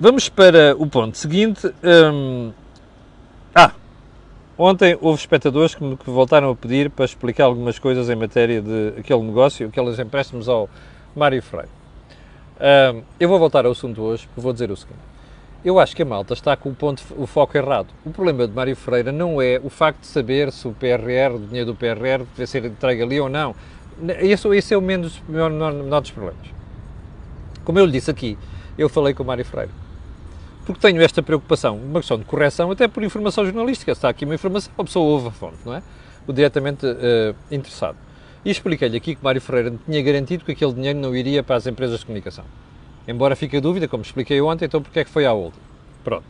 vamos 0.00 0.30
para 0.30 0.74
o 0.78 0.86
ponto 0.86 1.18
seguinte. 1.18 1.70
Hum, 1.84 2.50
ah, 3.54 3.72
Ontem 4.60 4.98
houve 5.00 5.20
espectadores 5.20 5.72
que 5.72 5.84
me 5.84 5.96
voltaram 6.04 6.50
a 6.50 6.56
pedir 6.56 6.90
para 6.90 7.04
explicar 7.04 7.44
algumas 7.44 7.78
coisas 7.78 8.10
em 8.10 8.16
matéria 8.16 8.60
de 8.60 8.94
aquele 8.98 9.22
negócio, 9.22 9.68
aqueles 9.68 9.96
empréstimos 10.00 10.48
ao 10.48 10.68
Mário 11.14 11.40
Freire. 11.40 11.68
Eu 13.20 13.28
vou 13.28 13.38
voltar 13.38 13.64
ao 13.66 13.70
assunto 13.70 14.02
hoje, 14.02 14.26
porque 14.26 14.40
vou 14.40 14.52
dizer 14.52 14.68
o 14.72 14.76
seguinte. 14.76 14.98
Eu 15.64 15.78
acho 15.78 15.94
que 15.94 16.02
a 16.02 16.04
malta 16.04 16.34
está 16.34 16.56
com 16.56 16.70
o, 16.70 16.74
ponto, 16.74 17.04
o 17.16 17.24
foco 17.24 17.56
errado. 17.56 17.86
O 18.04 18.10
problema 18.10 18.48
de 18.48 18.52
Mário 18.52 18.74
Freire 18.74 19.12
não 19.12 19.40
é 19.40 19.60
o 19.62 19.70
facto 19.70 20.00
de 20.00 20.08
saber 20.08 20.50
se 20.50 20.66
o 20.66 20.72
PRR, 20.72 21.36
o 21.36 21.38
dinheiro 21.38 21.66
do 21.72 21.76
PRR, 21.76 22.24
deve 22.36 22.46
ser 22.48 22.64
entregue 22.64 23.02
ali 23.02 23.20
ou 23.20 23.28
não. 23.28 23.54
Esse, 24.18 24.48
esse 24.56 24.74
é 24.74 24.76
o 24.76 24.82
menos, 24.82 25.22
menor, 25.28 25.72
menor 25.72 26.00
dos 26.00 26.10
problemas. 26.10 26.48
Como 27.64 27.78
eu 27.78 27.86
lhe 27.86 27.92
disse 27.92 28.10
aqui, 28.10 28.36
eu 28.76 28.88
falei 28.88 29.14
com 29.14 29.22
o 29.22 29.26
Mário 29.26 29.44
Freire 29.44 29.70
porque 30.68 30.82
tenho 30.82 31.00
esta 31.00 31.22
preocupação, 31.22 31.78
uma 31.78 31.98
questão 31.98 32.18
de 32.18 32.26
correção, 32.26 32.70
até 32.70 32.86
por 32.86 33.02
informação 33.02 33.42
jornalística. 33.42 33.90
Está 33.90 34.10
aqui 34.10 34.26
uma 34.26 34.34
informação, 34.34 34.70
a 34.76 34.84
pessoa 34.84 35.06
ouve 35.06 35.28
a 35.28 35.30
fonte, 35.30 35.56
não 35.64 35.72
é? 35.72 35.82
O 36.26 36.32
diretamente 36.32 36.84
uh, 36.84 37.34
interessado. 37.50 37.96
E 38.44 38.50
expliquei-lhe 38.50 38.98
aqui 38.98 39.14
que 39.14 39.24
Mário 39.24 39.40
Ferreira 39.40 39.72
tinha 39.86 40.02
garantido 40.02 40.44
que 40.44 40.52
aquele 40.52 40.74
dinheiro 40.74 40.98
não 40.98 41.16
iria 41.16 41.42
para 41.42 41.56
as 41.56 41.66
empresas 41.66 42.00
de 42.00 42.04
comunicação. 42.04 42.44
Embora 43.08 43.34
fique 43.34 43.56
a 43.56 43.60
dúvida, 43.60 43.88
como 43.88 44.02
expliquei 44.02 44.42
ontem, 44.42 44.66
então 44.66 44.82
porque 44.82 44.98
é 44.98 45.04
que 45.04 45.10
foi 45.10 45.24
à 45.24 45.32
outra? 45.32 45.58
Pronto. 46.04 46.26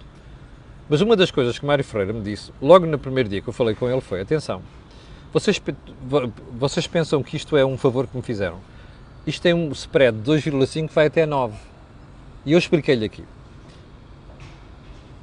Mas 0.88 1.00
uma 1.00 1.16
das 1.16 1.32
coisas 1.32 1.58
que 1.58 1.66
Mário 1.66 1.82
Ferreira 1.82 2.12
me 2.12 2.22
disse, 2.22 2.52
logo 2.62 2.86
no 2.86 2.96
primeiro 2.96 3.28
dia 3.28 3.42
que 3.42 3.48
eu 3.48 3.52
falei 3.52 3.74
com 3.74 3.90
ele, 3.90 4.00
foi: 4.00 4.20
atenção, 4.20 4.62
vocês, 5.32 5.60
vocês 6.56 6.86
pensam 6.86 7.24
que 7.24 7.36
isto 7.36 7.56
é 7.56 7.66
um 7.66 7.76
favor 7.76 8.06
que 8.06 8.16
me 8.16 8.22
fizeram? 8.22 8.60
Isto 9.26 9.42
tem 9.42 9.52
um 9.52 9.72
spread 9.72 10.16
de 10.16 10.30
2,5 10.30 10.86
que 10.86 10.94
vai 10.94 11.08
até 11.08 11.26
9. 11.26 11.56
E 12.46 12.52
eu 12.52 12.58
expliquei-lhe 12.58 13.04
aqui 13.04 13.24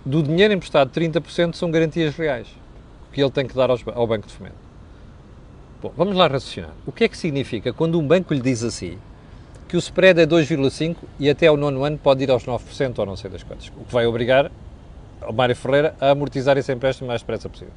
do 0.05 0.21
dinheiro 0.21 0.53
emprestado, 0.53 0.91
30% 0.91 1.55
são 1.55 1.71
garantias 1.71 2.15
reais 2.15 2.47
que 3.11 3.21
ele 3.21 3.31
tem 3.31 3.47
que 3.47 3.55
dar 3.55 3.69
aos, 3.69 3.83
ao 3.87 4.05
Banco 4.05 4.27
de 4.27 4.33
Fomento. 4.33 4.57
Bom, 5.81 5.91
vamos 5.95 6.15
lá 6.15 6.27
raciocinar. 6.27 6.71
O 6.85 6.91
que 6.91 7.05
é 7.05 7.07
que 7.07 7.17
significa 7.17 7.73
quando 7.73 7.99
um 7.99 8.05
banco 8.05 8.33
lhe 8.33 8.41
diz 8.41 8.63
assim 8.63 8.97
que 9.67 9.75
o 9.75 9.79
spread 9.79 10.21
é 10.21 10.27
2,5 10.27 10.97
e 11.19 11.29
até 11.29 11.47
ao 11.47 11.57
nono 11.57 11.83
ano 11.83 11.97
pode 11.97 12.23
ir 12.23 12.29
aos 12.29 12.45
9% 12.45 12.99
ou 12.99 13.05
não 13.05 13.15
sei 13.15 13.31
das 13.31 13.41
quantas, 13.41 13.67
o 13.69 13.83
que 13.83 13.93
vai 13.93 14.05
obrigar 14.05 14.51
o 15.27 15.33
Mário 15.33 15.55
Ferreira 15.55 15.95
a 15.99 16.11
amortizar 16.11 16.57
esse 16.57 16.71
empréstimo 16.71 17.07
o 17.07 17.09
mais 17.09 17.21
depressa 17.21 17.49
possível. 17.49 17.73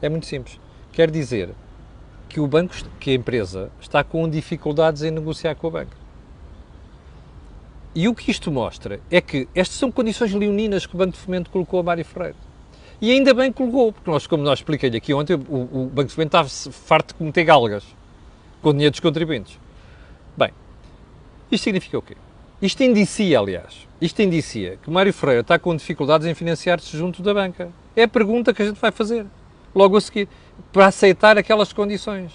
É 0.00 0.08
muito 0.08 0.26
simples. 0.26 0.60
Quer 0.92 1.10
dizer 1.10 1.50
que 2.28 2.38
o 2.40 2.46
banco, 2.46 2.74
que 3.00 3.10
a 3.10 3.14
empresa 3.14 3.70
está 3.80 4.04
com 4.04 4.28
dificuldades 4.28 5.02
em 5.02 5.10
negociar 5.10 5.54
com 5.54 5.68
o 5.68 5.70
banco. 5.70 5.96
E 7.96 8.08
o 8.08 8.14
que 8.14 8.30
isto 8.30 8.52
mostra 8.52 9.00
é 9.10 9.22
que 9.22 9.48
estas 9.54 9.78
são 9.78 9.90
condições 9.90 10.34
leoninas 10.34 10.84
que 10.84 10.94
o 10.94 10.98
Banco 10.98 11.12
de 11.12 11.18
Fomento 11.18 11.50
colocou 11.50 11.80
a 11.80 11.82
Mário 11.82 12.04
Ferreira. 12.04 12.36
E 13.00 13.10
ainda 13.10 13.32
bem 13.32 13.50
que 13.50 13.56
colocou, 13.56 13.90
porque 13.90 14.10
nós, 14.10 14.26
como 14.26 14.42
nós 14.42 14.58
expliquei-lhe 14.58 14.98
aqui 14.98 15.14
ontem, 15.14 15.32
o, 15.32 15.38
o, 15.38 15.90
Banco 15.90 16.08
de 16.08 16.14
Fomento 16.14 16.36
estava 16.36 16.46
farto 16.72 17.08
de 17.08 17.14
cometer 17.14 17.44
galgas 17.44 17.84
com 18.60 18.72
dinheiro 18.72 18.90
dos 18.90 19.00
contribuintes. 19.00 19.58
Bem, 20.36 20.50
isto 21.50 21.64
significa 21.64 21.96
o 21.96 22.02
quê? 22.02 22.18
Isto 22.60 22.82
indicia, 22.82 23.38
aliás, 23.38 23.88
isto 23.98 24.20
indicia 24.20 24.78
que 24.82 24.90
Mário 24.90 25.14
Ferreira 25.14 25.40
está 25.40 25.58
com 25.58 25.74
dificuldades 25.74 26.26
em 26.26 26.34
financiar-se 26.34 26.94
junto 26.98 27.22
da 27.22 27.32
banca. 27.32 27.70
É 27.96 28.02
a 28.02 28.08
pergunta 28.08 28.52
que 28.52 28.60
a 28.60 28.66
gente 28.66 28.78
vai 28.78 28.90
fazer, 28.90 29.24
logo 29.74 29.96
a 29.96 30.00
seguir, 30.02 30.28
para 30.70 30.84
aceitar 30.84 31.38
aquelas 31.38 31.72
condições. 31.72 32.30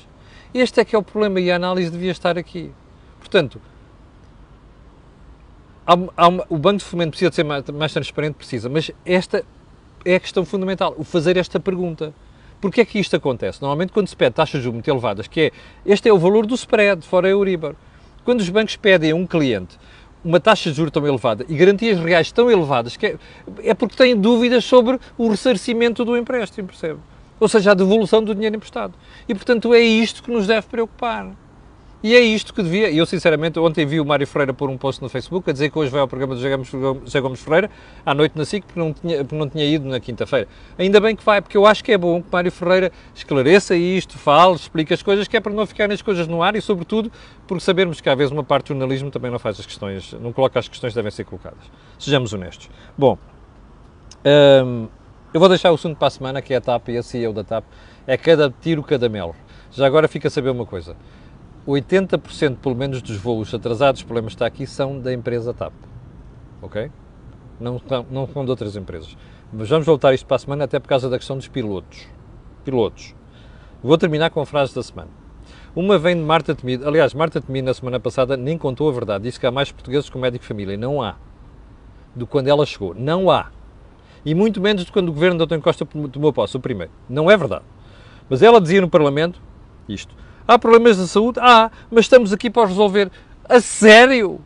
Este 0.56 0.80
é 0.80 0.86
que 0.86 0.96
é 0.96 0.98
o 0.98 1.04
problema 1.04 1.40
e 1.40 1.52
a 1.52 1.56
análise 1.56 1.92
devia 1.92 2.12
estar 2.12 2.36
aqui. 2.36 2.72
Portanto, 3.20 3.62
há, 5.92 6.24
há 6.24 6.28
uma, 6.28 6.46
o 6.50 6.58
Banco 6.58 6.78
de 6.78 6.86
Fomento 6.86 7.12
precisa 7.12 7.30
de 7.30 7.36
ser 7.36 7.44
mais, 7.44 7.64
mais, 7.70 7.94
transparente, 7.94 8.36
precisa, 8.36 8.70
mas 8.70 8.92
esta 9.06 9.44
é 10.06 10.16
a 10.16 10.20
questão 10.20 10.46
fundamental, 10.46 10.96
o 10.98 11.04
fazer 11.04 11.38
esta 11.38 11.60
pergunta. 11.60 12.14
Porquê 12.60 12.82
é 12.82 12.86
que 12.86 13.00
isto 13.00 13.16
acontece? 13.16 13.62
Normalmente 13.62 13.92
quando 13.92 14.08
se 14.08 14.16
pede 14.16 14.36
taxas 14.36 14.60
de 14.60 14.64
juros 14.64 14.76
muito 14.76 14.88
elevadas, 14.90 15.28
que 15.28 15.42
é, 15.42 15.52
este 15.86 16.08
é 16.08 16.14
o 16.14 16.20
valor 16.20 16.46
do 16.46 16.56
spread, 16.56 17.06
fora 17.06 17.28
a 17.28 17.32
Euribor. 17.32 17.76
Quando 18.24 18.40
os 18.40 18.50
bancos 18.50 18.76
pedem 18.76 19.12
a 19.12 19.16
um 19.16 19.26
cliente 19.26 19.78
uma 20.24 20.40
taxa 20.40 20.70
de 20.70 20.78
juros 20.78 20.92
tão 20.92 21.06
elevada 21.06 21.44
e 21.50 21.56
garantias 21.56 22.00
reais 22.00 22.32
tão 22.32 22.50
elevadas, 22.50 22.96
que 22.96 23.08
é, 23.08 23.18
é 23.64 23.74
porque 23.74 23.96
têm 23.96 24.16
dúvidas 24.16 24.64
sobre 24.64 25.00
o 25.18 25.28
ressarcimento 25.28 26.06
do 26.06 26.16
empréstimo, 26.16 26.68
percebe? 26.68 27.00
Ou 27.40 27.48
seja, 27.48 27.72
a 27.72 27.74
devolução 27.74 28.24
do 28.24 28.36
dinheiro 28.36 28.56
emprestado. 28.56 28.94
E, 29.28 29.34
portanto, 29.34 29.74
é 29.74 29.80
isto 29.80 30.22
que 30.22 30.30
nos 30.30 30.46
deve 30.46 30.68
preocupar. 30.68 31.32
E 32.04 32.16
é 32.16 32.20
isto 32.20 32.52
que 32.54 32.64
devia. 32.64 32.92
Eu, 32.92 33.06
sinceramente, 33.06 33.60
ontem 33.60 33.86
vi 33.86 34.00
o 34.00 34.06
Mário 34.06 34.26
Ferreira 34.26 34.54
pôr 34.54 34.70
um 34.70 34.78
post 34.78 35.02
no 35.02 35.10
Facebook 35.10 35.48
a 35.48 35.54
dizer 35.54 35.70
que 35.70 35.78
hoje 35.78 35.92
vai 35.92 36.02
ao 36.02 36.08
programa 36.08 36.34
do 36.34 36.42
José 36.42 37.22
Gomes 37.22 37.42
Ferreira, 37.42 37.70
à 38.04 38.14
noite 38.14 38.36
na 38.36 38.44
SIC, 38.44 38.66
porque 38.66 38.80
não 38.80 38.92
tinha, 38.92 39.18
porque 39.20 39.36
não 39.36 39.48
tinha 39.48 39.66
ido 39.66 39.88
na 39.88 40.00
quinta-feira. 40.00 40.48
Ainda 40.80 41.00
bem 41.00 41.16
que 41.16 41.24
vai, 41.24 41.42
porque 41.42 41.56
eu 41.56 41.66
acho 41.66 41.84
que 41.84 41.92
é 41.92 41.98
bom 41.98 42.22
que 42.22 42.28
Mário 42.32 42.52
Ferreira 42.52 42.92
esclareça 43.14 43.76
isto, 43.76 44.18
fale, 44.18 44.56
explique 44.56 44.94
as 44.94 45.04
coisas, 45.04 45.28
que 45.28 45.38
é 45.38 45.40
para 45.40 45.54
não 45.54 45.66
ficarem 45.68 45.94
as 45.94 46.02
coisas 46.02 46.28
no 46.28 46.42
ar 46.42 46.56
e, 46.56 46.62
sobretudo, 46.62 47.12
porque 47.48 47.64
sabermos 47.64 48.02
que 48.02 48.10
às 48.10 48.18
vezes 48.18 48.32
uma 48.32 48.44
parte 48.44 48.66
do 48.66 48.68
jornalismo 48.70 49.12
também 49.12 49.30
não 49.30 49.40
faz 49.40 49.60
as 49.60 49.66
questões, 49.68 50.14
não 50.14 50.34
coloca 50.34 50.58
as 50.58 50.68
questões 50.68 50.94
que 50.94 50.96
devem 50.96 51.12
ser 51.12 51.26
colocadas. 51.26 51.64
Sejamos 52.00 52.34
honestos. 52.34 52.68
Bom, 52.98 53.16
hum, 54.26 54.88
eu 55.32 55.40
vou 55.40 55.48
deixar 55.48 55.72
o 55.72 55.76
assunto 55.76 55.98
para 55.98 56.08
a 56.08 56.12
semana, 56.12 56.42
que 56.42 56.52
é 56.54 56.58
a 56.58 56.62
TAP 56.62 56.90
e 56.90 56.98
a 56.98 57.04
CEO 57.04 57.32
da 57.32 57.44
TAP. 57.44 57.64
É 58.08 58.18
cada 58.18 58.54
tiro, 58.62 58.82
cada 58.82 59.08
mel. 59.08 59.36
Já 59.72 59.86
agora 59.86 60.08
fica 60.08 60.28
a 60.28 60.32
saber 60.32 60.50
uma 60.50 60.66
coisa. 60.66 60.96
80% 61.68 62.58
pelo 62.58 62.76
menos 62.76 63.02
dos 63.02 63.18
voos 63.18 63.54
atrasados, 63.54 64.02
o 64.02 64.06
problema 64.06 64.28
está 64.28 64.46
aqui, 64.46 64.66
são 64.66 65.00
da 65.00 65.14
empresa 65.14 65.54
TAP. 65.54 65.74
Ok? 66.62 66.92
Não, 67.60 67.80
não 68.10 68.28
são 68.28 68.44
de 68.44 68.52
outras 68.52 68.76
empresas. 68.76 69.16
Mas 69.54 69.70
vamos 69.70 69.86
voltar 69.86 70.14
isto 70.14 70.26
para 70.26 70.36
a 70.36 70.40
semana, 70.40 70.64
até 70.64 70.80
por 70.80 70.88
causa 70.88 71.10
da 71.10 71.18
questão 71.18 71.38
dos 71.38 71.48
pilotos. 71.48 72.08
Pilotos. 72.64 73.16
Vou 73.84 73.98
terminar 73.98 74.30
com 74.30 74.42
a 74.42 74.46
frase 74.46 74.74
da 74.74 74.82
semana. 74.82 75.10
Uma 75.76 75.98
vem 75.98 76.16
de 76.16 76.22
Marta 76.22 76.54
Temido. 76.54 76.88
Aliás, 76.88 77.14
Marta 77.14 77.40
Temido, 77.40 77.66
na 77.66 77.74
semana 77.74 78.00
passada, 78.00 78.36
nem 78.36 78.58
contou 78.58 78.90
a 78.90 78.92
verdade. 78.92 79.24
Disse 79.24 79.40
que 79.40 79.46
há 79.46 79.52
mais 79.52 79.72
portugueses 79.72 80.10
com 80.10 80.20
médico 80.20 80.42
de 80.44 80.48
família. 80.48 80.78
Não 80.78 81.02
há. 81.02 81.16
Do 82.16 82.28
quando 82.28 82.48
ela 82.48 82.66
chegou. 82.66 82.94
Não 82.94 83.30
há. 83.30 83.52
E 84.26 84.36
muito 84.36 84.62
menos 84.62 84.86
do 84.86 84.92
quando 84.92 85.10
o 85.10 85.14
governo 85.14 85.38
de 85.38 85.44
António 85.44 85.64
Costa 85.64 85.86
tomou 85.86 86.32
posse, 86.34 86.56
o 86.58 86.60
primeiro. 86.60 86.92
Não 87.10 87.30
é 87.32 87.38
verdade. 87.38 87.64
Mas 88.30 88.42
ela 88.42 88.62
dizia 88.62 88.82
no 88.82 88.90
Parlamento 88.90 89.42
isto. 89.88 90.16
Há 90.52 90.60
problemas 90.60 90.98
de 90.98 91.08
saúde? 91.08 91.40
Há, 91.40 91.72
mas 91.90 92.04
estamos 92.04 92.34
aqui 92.34 92.50
para 92.50 92.68
resolver. 92.68 93.10
A 93.48 93.62
sério? 93.62 94.42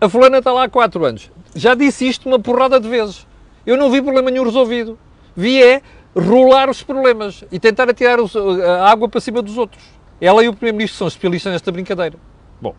A 0.00 0.08
fulana 0.08 0.38
está 0.38 0.52
lá 0.52 0.64
há 0.64 0.68
4 0.68 1.04
anos. 1.04 1.30
Já 1.54 1.76
disse 1.76 2.08
isto 2.08 2.28
uma 2.28 2.40
porrada 2.40 2.80
de 2.80 2.88
vezes. 2.88 3.24
Eu 3.64 3.76
não 3.76 3.88
vi 3.88 4.02
problema 4.02 4.32
nenhum 4.32 4.42
resolvido. 4.42 4.98
Vi 5.36 5.62
é 5.62 5.80
rolar 6.12 6.68
os 6.68 6.82
problemas 6.82 7.44
e 7.52 7.60
tentar 7.60 7.88
atirar 7.88 8.18
a 8.18 8.90
água 8.90 9.08
para 9.08 9.20
cima 9.20 9.40
dos 9.40 9.56
outros. 9.56 9.80
Ela 10.20 10.42
e 10.42 10.48
o 10.48 10.52
Primeiro-Ministro 10.52 10.98
são 10.98 11.06
especialistas 11.06 11.52
nesta 11.52 11.70
brincadeira. 11.70 12.18
Bom, 12.60 12.74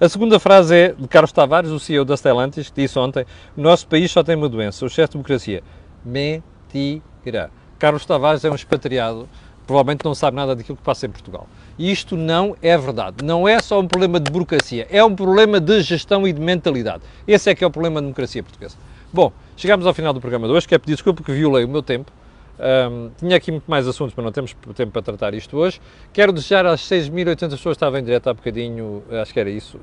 a 0.00 0.08
segunda 0.08 0.40
frase 0.40 0.74
é 0.74 0.88
de 0.94 1.06
Carlos 1.06 1.30
Tavares, 1.30 1.70
o 1.70 1.78
CEO 1.78 2.04
da 2.04 2.16
Stellantis, 2.16 2.70
que 2.70 2.82
disse 2.82 2.98
ontem: 2.98 3.24
nosso 3.56 3.86
país 3.86 4.10
só 4.10 4.24
tem 4.24 4.34
uma 4.34 4.48
doença, 4.48 4.84
o 4.84 4.88
excesso 4.88 5.10
de 5.10 5.12
democracia. 5.12 5.62
Mentira. 6.04 7.52
Carlos 7.78 8.04
Tavares 8.04 8.44
é 8.44 8.50
um 8.50 8.54
expatriado 8.56 9.28
provavelmente 9.70 10.04
não 10.04 10.16
sabe 10.16 10.36
nada 10.36 10.56
daquilo 10.56 10.76
que 10.76 10.82
passa 10.82 11.06
em 11.06 11.10
Portugal. 11.10 11.46
E 11.78 11.92
isto 11.92 12.16
não 12.16 12.56
é 12.60 12.76
verdade. 12.76 13.24
Não 13.24 13.46
é 13.46 13.60
só 13.60 13.78
um 13.78 13.86
problema 13.86 14.18
de 14.18 14.28
burocracia, 14.28 14.84
é 14.90 15.02
um 15.04 15.14
problema 15.14 15.60
de 15.60 15.80
gestão 15.80 16.26
e 16.26 16.32
de 16.32 16.40
mentalidade. 16.40 17.04
Esse 17.26 17.50
é 17.50 17.54
que 17.54 17.62
é 17.62 17.66
o 17.68 17.70
problema 17.70 18.00
da 18.00 18.06
democracia 18.06 18.42
portuguesa. 18.42 18.76
Bom, 19.12 19.32
chegamos 19.56 19.86
ao 19.86 19.94
final 19.94 20.12
do 20.12 20.20
programa 20.20 20.48
de 20.48 20.54
hoje. 20.54 20.66
Quero 20.66 20.80
pedir 20.80 20.94
desculpa 20.94 21.22
porque 21.22 21.32
violei 21.32 21.64
o 21.64 21.68
meu 21.68 21.84
tempo. 21.84 22.10
Um, 22.58 23.10
tinha 23.16 23.36
aqui 23.36 23.52
muito 23.52 23.70
mais 23.70 23.86
assuntos, 23.86 24.12
mas 24.16 24.24
não 24.24 24.32
temos 24.32 24.56
tempo 24.74 24.90
para 24.90 25.02
tratar 25.02 25.34
isto 25.34 25.56
hoje. 25.56 25.80
Quero 26.12 26.32
desejar 26.32 26.66
às 26.66 26.80
6.800 26.80 27.38
pessoas 27.38 27.58
que 27.60 27.70
estavam 27.70 28.00
em 28.00 28.02
direto 28.02 28.28
há 28.28 28.34
bocadinho, 28.34 29.04
acho 29.22 29.32
que 29.32 29.38
era 29.38 29.50
isso, 29.50 29.78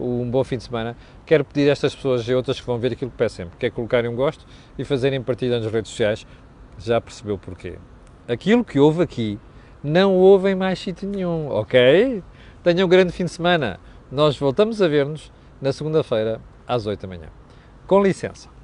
um, 0.00 0.22
um 0.22 0.30
bom 0.30 0.42
fim 0.42 0.56
de 0.56 0.64
semana. 0.64 0.96
Quero 1.26 1.44
pedir 1.44 1.68
a 1.68 1.72
estas 1.72 1.94
pessoas 1.94 2.26
e 2.26 2.34
outras 2.34 2.58
que 2.58 2.66
vão 2.66 2.78
ver 2.78 2.92
aquilo 2.92 3.10
que 3.10 3.18
peço 3.18 3.36
sempre, 3.36 3.58
que 3.58 3.66
é 3.66 3.70
colocarem 3.70 4.10
um 4.10 4.16
gosto 4.16 4.46
e 4.78 4.84
fazerem 4.84 5.22
partilha 5.22 5.60
nas 5.60 5.70
redes 5.70 5.90
sociais. 5.90 6.26
Já 6.78 6.98
percebeu 7.02 7.36
porquê 7.36 7.76
aquilo 8.28 8.64
que 8.64 8.78
houve 8.78 9.02
aqui 9.02 9.38
não 9.82 10.14
ouvem 10.14 10.54
mais 10.54 10.78
sítio 10.78 11.08
nenhum, 11.08 11.48
ok? 11.48 12.22
Tenham 12.62 12.86
um 12.86 12.88
grande 12.88 13.12
fim 13.12 13.24
de 13.24 13.30
semana. 13.30 13.80
Nós 14.12 14.38
voltamos 14.38 14.82
a 14.82 14.88
ver-nos 14.88 15.32
na 15.60 15.72
segunda-feira 15.72 16.40
às 16.66 16.86
8 16.86 17.00
da 17.00 17.08
manhã. 17.08 17.28
Com 17.86 18.02
licença. 18.02 18.57